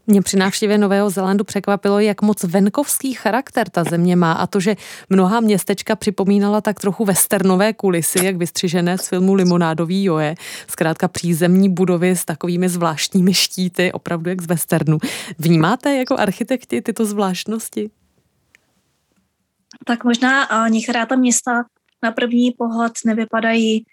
[0.07, 4.61] Mě při návštěvě Nového Zélandu překvapilo, jak moc venkovský charakter ta země má a to,
[4.61, 4.77] že
[5.11, 10.35] mnoha městečka připomínala tak trochu westernové kulisy, jak vystřižené z filmu Limonádový joje.
[10.69, 14.99] Zkrátka přízemní budovy s takovými zvláštními štíty, opravdu jak z westernu.
[15.39, 17.91] Vnímáte jako architekti tyto zvláštnosti?
[19.85, 21.65] Tak možná některá ta města
[22.03, 23.85] na první pohled nevypadají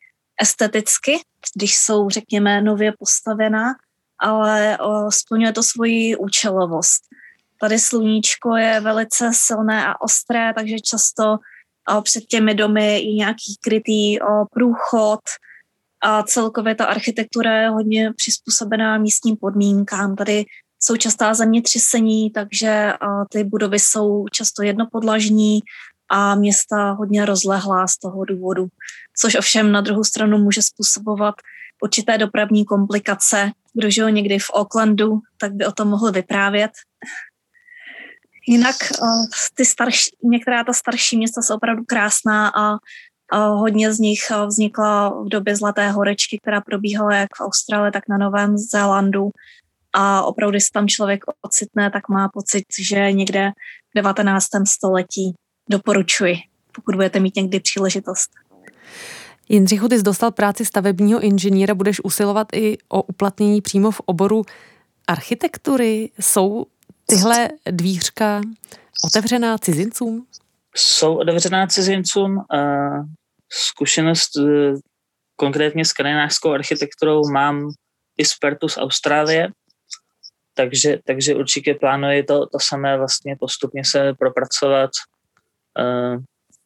[0.42, 1.20] esteticky,
[1.56, 3.74] když jsou, řekněme, nově postavená,
[4.20, 4.78] ale
[5.10, 7.02] splňuje to svoji účelovost.
[7.62, 11.38] Tady sluníčko je velice silné a ostré, takže často
[12.04, 14.18] před těmi domy je nějaký krytý
[14.54, 15.20] průchod
[16.02, 20.16] a celkově ta architektura je hodně přizpůsobená místním podmínkám.
[20.16, 20.46] Tady
[20.80, 22.94] jsou častá zemětřesení, takže
[23.30, 25.60] ty budovy jsou často jednopodlažní
[26.12, 28.68] a města hodně rozlehlá z toho důvodu,
[29.20, 31.36] což ovšem na druhou stranu může způsobovat
[31.84, 33.52] určité dopravní komplikace.
[33.74, 36.72] Kdo žil někdy v Aucklandu, tak by o tom mohl vyprávět.
[38.48, 42.78] Jinak uh, ty starší, některá ta starší města jsou opravdu krásná a,
[43.38, 48.18] hodně z nich vznikla v době Zlaté horečky, která probíhala jak v Austrálii, tak na
[48.18, 49.30] Novém Zélandu.
[49.94, 53.52] A opravdu, když tam člověk ocitne, tak má pocit, že někde
[53.92, 54.48] v 19.
[54.68, 55.34] století
[55.70, 56.36] doporučuji,
[56.72, 58.30] pokud budete mít někdy příležitost.
[59.50, 64.46] Jindřichu, ty jsi dostal práci stavebního inženýra, budeš usilovat i o uplatnění přímo v oboru
[65.08, 66.10] architektury.
[66.20, 66.66] Jsou
[67.06, 68.42] tyhle dvířka
[69.06, 70.26] otevřená cizincům?
[70.76, 72.46] Jsou otevřená cizincům.
[73.52, 74.74] Zkušenost e,
[75.36, 77.72] konkrétně s krajinářskou architekturou mám
[78.18, 79.48] i z Pertu z Austrálie,
[80.54, 84.90] takže, takže určitě plánuji to, to samé vlastně postupně se propracovat
[85.80, 85.84] e,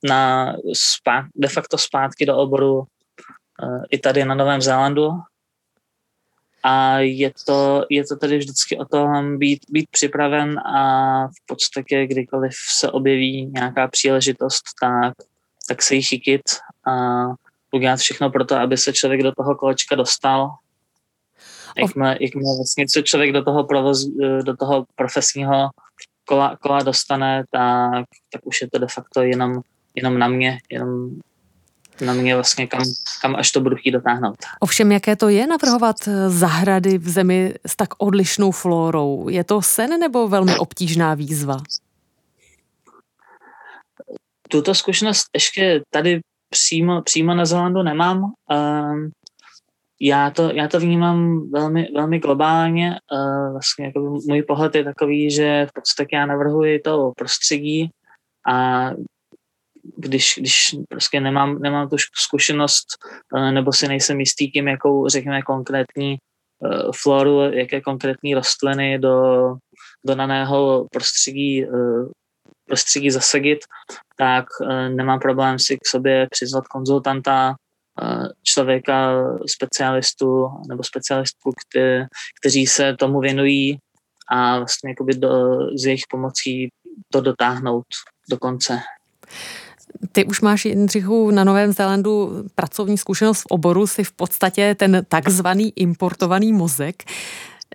[0.04, 5.10] na spát, de facto zpátky do oboru uh, i tady na Novém Zélandu.
[6.64, 12.08] A je to, je to tady vždycky o tom být, být připraven a v podstatě
[12.08, 15.14] kdykoliv se objeví nějaká příležitost, tak,
[15.68, 16.42] tak se jí chytit
[16.88, 17.24] a
[17.72, 20.50] udělat všechno pro to, aby se člověk do toho kolečka dostal.
[21.78, 24.06] Jakmile, jakmile vlastně se člověk do toho, provoz,
[24.44, 25.70] do toho profesního
[26.26, 29.62] kola, kola dostane, tak, tak už je to de facto jenom
[29.96, 31.10] jenom na mě, jenom
[32.02, 32.84] na mě vlastně, kam,
[33.22, 34.36] kam až to budu chtít dotáhnout.
[34.60, 35.96] Ovšem, jaké to je navrhovat
[36.28, 39.30] zahrady v zemi s tak odlišnou flórou?
[39.30, 41.58] Je to sen nebo velmi obtížná výzva?
[44.50, 48.24] Tuto zkušenost ještě tady přímo, přímo na Zelandu nemám.
[48.24, 49.12] Um,
[50.02, 52.96] já to, já to vnímám velmi, velmi globálně.
[53.12, 57.90] Uh, vlastně jako můj pohled je takový, že v podstatě já navrhuji to prostředí
[58.52, 58.90] a
[59.98, 62.86] když, když prostě nemám, nemám tu zkušenost
[63.38, 66.18] eh, nebo si nejsem jistý tím, jakou, řekněme, konkrétní
[66.60, 69.16] uh, floru, jaké konkrétní rostliny do,
[70.06, 72.10] do daného prostředí, uh,
[72.66, 73.60] prostředí zasadit,
[74.18, 74.46] tak
[74.90, 77.56] nemám problém si k sobě přizvat konzultanta,
[78.44, 82.08] člověka, specialistu nebo specialistku, kte,
[82.42, 83.78] kteří se tomu věnují
[84.32, 85.30] a vlastně do,
[85.78, 86.70] z jejich pomocí
[87.12, 87.86] to dotáhnout
[88.30, 88.80] do konce.
[90.12, 95.06] Ty už máš, Jindřichu, na Novém Zélandu pracovní zkušenost v oboru, si v podstatě ten
[95.08, 97.04] takzvaný importovaný mozek.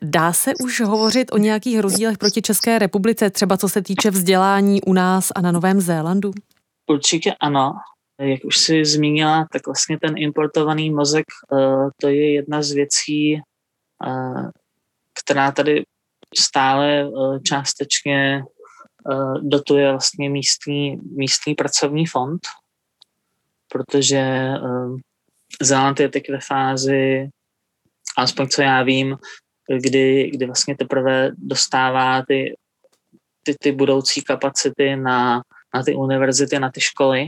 [0.02, 4.82] Dá se už hovořit o nějakých rozdílech proti České republice, třeba co se týče vzdělání
[4.82, 6.32] u nás a na Novém Zélandu?
[6.90, 7.72] Určitě ano.
[8.20, 13.34] Jak už si zmínila, tak vlastně ten importovaný mozek, eh, to je jedna z věcí,
[13.34, 14.50] eh,
[15.22, 15.82] která tady
[16.38, 18.42] stále eh, částečně
[19.40, 22.40] dotuje vlastně místní, místní pracovní fond,
[23.68, 24.48] protože
[25.62, 27.28] Zéland je teď ve fázi,
[28.16, 29.16] alespoň co já vím,
[29.82, 32.56] kdy, kdy vlastně teprve dostává ty,
[33.42, 35.42] ty, ty budoucí kapacity na,
[35.74, 37.26] na ty univerzity, na ty školy.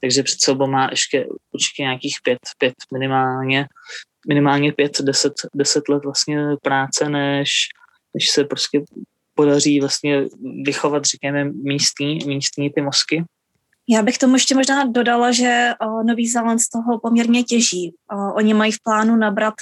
[0.00, 3.66] Takže před sebou má ještě určitě nějakých pět, pět minimálně,
[4.28, 7.68] minimálně pět, deset, deset let vlastně práce, než,
[8.14, 8.82] než se prostě
[9.34, 10.24] podaří vlastně
[10.64, 13.24] vychovat, řekněme, místní, místní ty mozky.
[13.88, 15.72] Já bych tomu ještě možná dodala, že
[16.06, 17.94] Nový Zéland z toho poměrně těží.
[18.36, 19.54] Oni mají v plánu nabrat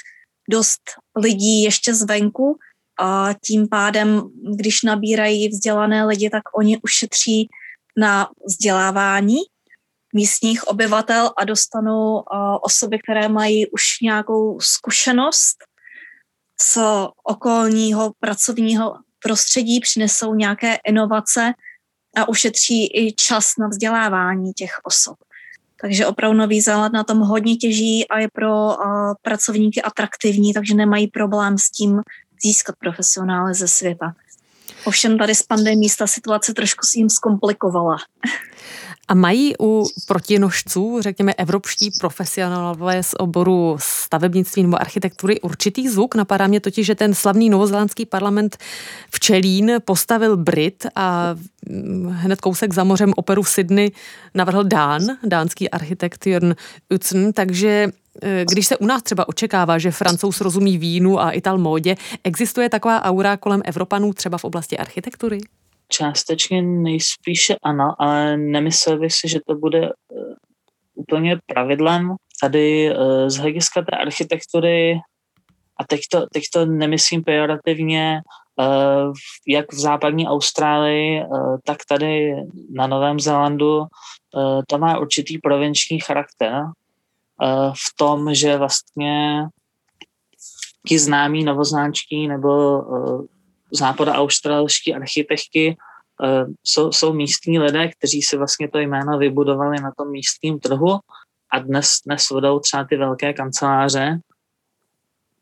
[0.50, 0.80] dost
[1.16, 2.58] lidí ještě zvenku
[3.00, 4.22] a tím pádem,
[4.56, 7.48] když nabírají vzdělané lidi, tak oni ušetří
[7.98, 9.36] na vzdělávání
[10.14, 12.22] místních obyvatel a dostanou
[12.62, 15.56] osoby, které mají už nějakou zkušenost
[16.60, 16.78] z
[17.24, 21.52] okolního pracovního prostředí, přinesou nějaké inovace
[22.16, 25.16] a ušetří i čas na vzdělávání těch osob.
[25.80, 28.76] Takže opravdu Nový Zéland na tom hodně těží a je pro
[29.22, 32.00] pracovníky atraktivní, takže nemají problém s tím
[32.42, 34.14] získat profesionály ze světa.
[34.84, 37.96] Ovšem tady s pandemí ta situace trošku si jim zkomplikovala.
[39.12, 46.14] A mají u protinožců, řekněme, evropští profesionálové z oboru stavebnictví nebo architektury určitý zvuk?
[46.14, 48.56] Napadá mě totiž, že ten slavný novozélandský parlament
[49.10, 51.36] v Čelín postavil Brit a
[52.08, 53.90] hned kousek za mořem operu v Sydney
[54.34, 56.54] navrhl Dán, dánský architekt Jörn
[56.94, 57.88] Utzn, takže
[58.22, 62.68] eh, když se u nás třeba očekává, že francouz rozumí vínu a ital módě, existuje
[62.68, 65.40] taková aura kolem Evropanů třeba v oblasti architektury?
[65.92, 70.34] Částečně nejspíše ano, ale nemyslel bych si, že to bude uh,
[70.94, 72.14] úplně pravidlem.
[72.42, 75.00] Tady uh, z hlediska té architektury,
[75.80, 78.20] a teď to, teď to nemyslím pejorativně,
[78.58, 79.12] uh,
[79.48, 81.22] jak v západní Austrálii,
[81.64, 82.34] tak tady
[82.70, 83.84] na Novém Zélandu,
[84.68, 86.62] to má určitý provinční charakter
[87.72, 89.44] v tom, že vlastně
[90.88, 92.80] ti známí novoznáčky nebo
[93.72, 95.76] západa australští architekti
[96.22, 100.98] uh, jsou, jsou místní lidé, kteří si vlastně to jméno vybudovali na tom místním trhu
[101.52, 104.18] a dnes, dnes vedou třeba ty velké kanceláře.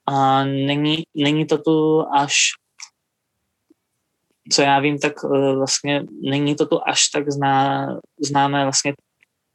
[0.07, 2.35] A není, není to tu až
[4.53, 7.87] co já vím, tak uh, vlastně není to tu až tak zná,
[8.21, 8.95] známé vlastně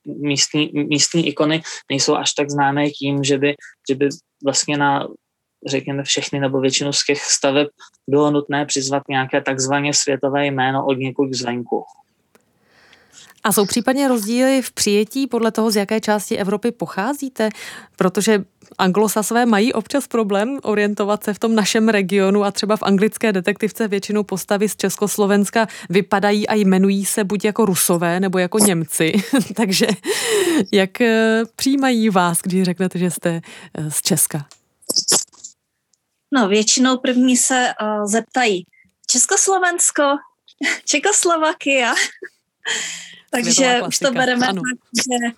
[0.06, 3.56] místní, místní ikony nejsou až tak známé tím, že by,
[3.90, 4.10] že by
[4.44, 5.08] vlastně na
[5.66, 7.68] řekněme všechny nebo většinu z těch staveb
[8.08, 11.84] bylo nutné přizvat nějaké takzvaně světové jméno od někud zvenku.
[13.46, 17.50] A jsou případně rozdíly v přijetí podle toho, z jaké části Evropy pocházíte?
[17.96, 18.44] Protože
[18.78, 23.88] anglosasové mají občas problém orientovat se v tom našem regionu a třeba v anglické detektivce
[23.88, 29.14] většinou postavy z Československa vypadají a jmenují se buď jako rusové nebo jako Němci.
[29.56, 29.88] Takže
[30.72, 33.42] jak eh, přijímají vás, když řeknete, že jste
[33.78, 34.46] eh, z Česka?
[36.34, 38.66] No, většinou první se uh, zeptají
[39.08, 40.04] Československo,
[40.86, 41.94] Čekoslovakia.
[43.32, 44.62] Takže už to bereme ano.
[44.62, 45.36] tak, že,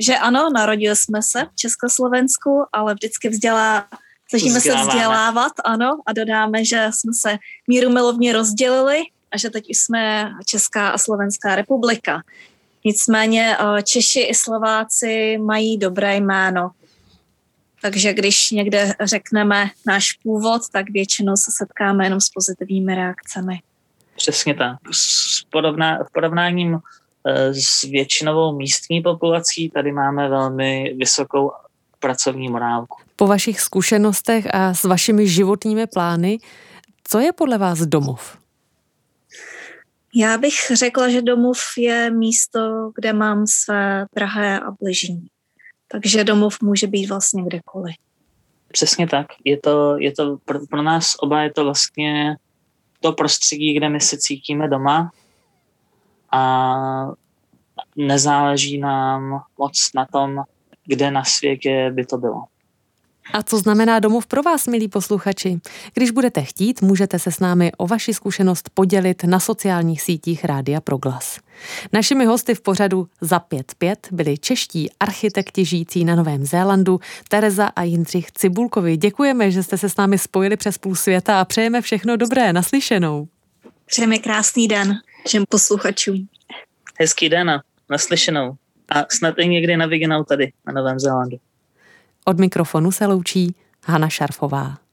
[0.00, 3.88] že ano, narodili jsme se v Československu, ale vždycky vzdělá,
[4.28, 9.70] snažíme se vzdělávat, ano, a dodáme, že jsme se míru milovně rozdělili a že teď
[9.70, 12.22] už jsme Česká a Slovenská republika.
[12.84, 16.70] Nicméně Češi i Slováci mají dobré jméno.
[17.82, 23.60] Takže když někde řekneme náš původ, tak většinou se setkáme jenom s pozitivními reakcemi.
[24.16, 24.76] Přesně tak.
[24.92, 26.78] S porovná, v porovnáním
[27.26, 31.50] eh, s většinovou místní populací tady máme velmi vysokou
[31.98, 32.96] pracovní morálku.
[33.16, 36.38] Po vašich zkušenostech a s vašimi životními plány,
[37.04, 38.38] co je podle vás domov?
[40.14, 45.28] Já bych řekla, že domov je místo, kde mám své drahé a bližní.
[45.88, 47.94] Takže domov může být vlastně kdekoliv.
[48.72, 49.26] Přesně tak.
[49.44, 52.36] Je to, je to pro, pro nás oba je to vlastně
[53.00, 55.10] to prostředí, kde my se cítíme doma
[56.32, 56.74] a
[57.96, 60.42] nezáleží nám moc na tom,
[60.84, 62.44] kde na světě by to bylo.
[63.32, 65.58] A co znamená domov pro vás, milí posluchači?
[65.94, 70.80] Když budete chtít, můžete se s námi o vaši zkušenost podělit na sociálních sítích Rádia
[70.80, 71.38] Proglas.
[71.92, 77.82] Našimi hosty v pořadu za 5-5 byli čeští architekti žijící na Novém Zélandu Tereza a
[77.82, 78.96] Jindřich Cibulkovi.
[78.96, 83.28] Děkujeme, že jste se s námi spojili přes půl světa a přejeme všechno dobré, naslyšenou.
[83.86, 84.94] Přejeme krásný den
[85.26, 86.28] všem posluchačům.
[87.00, 88.54] Hezký den a naslyšenou.
[88.88, 91.36] A snad i někdy na Vigenau tady na Novém Zélandu.
[92.28, 93.54] Od mikrofonu se loučí
[93.84, 94.85] Hana Šarfová.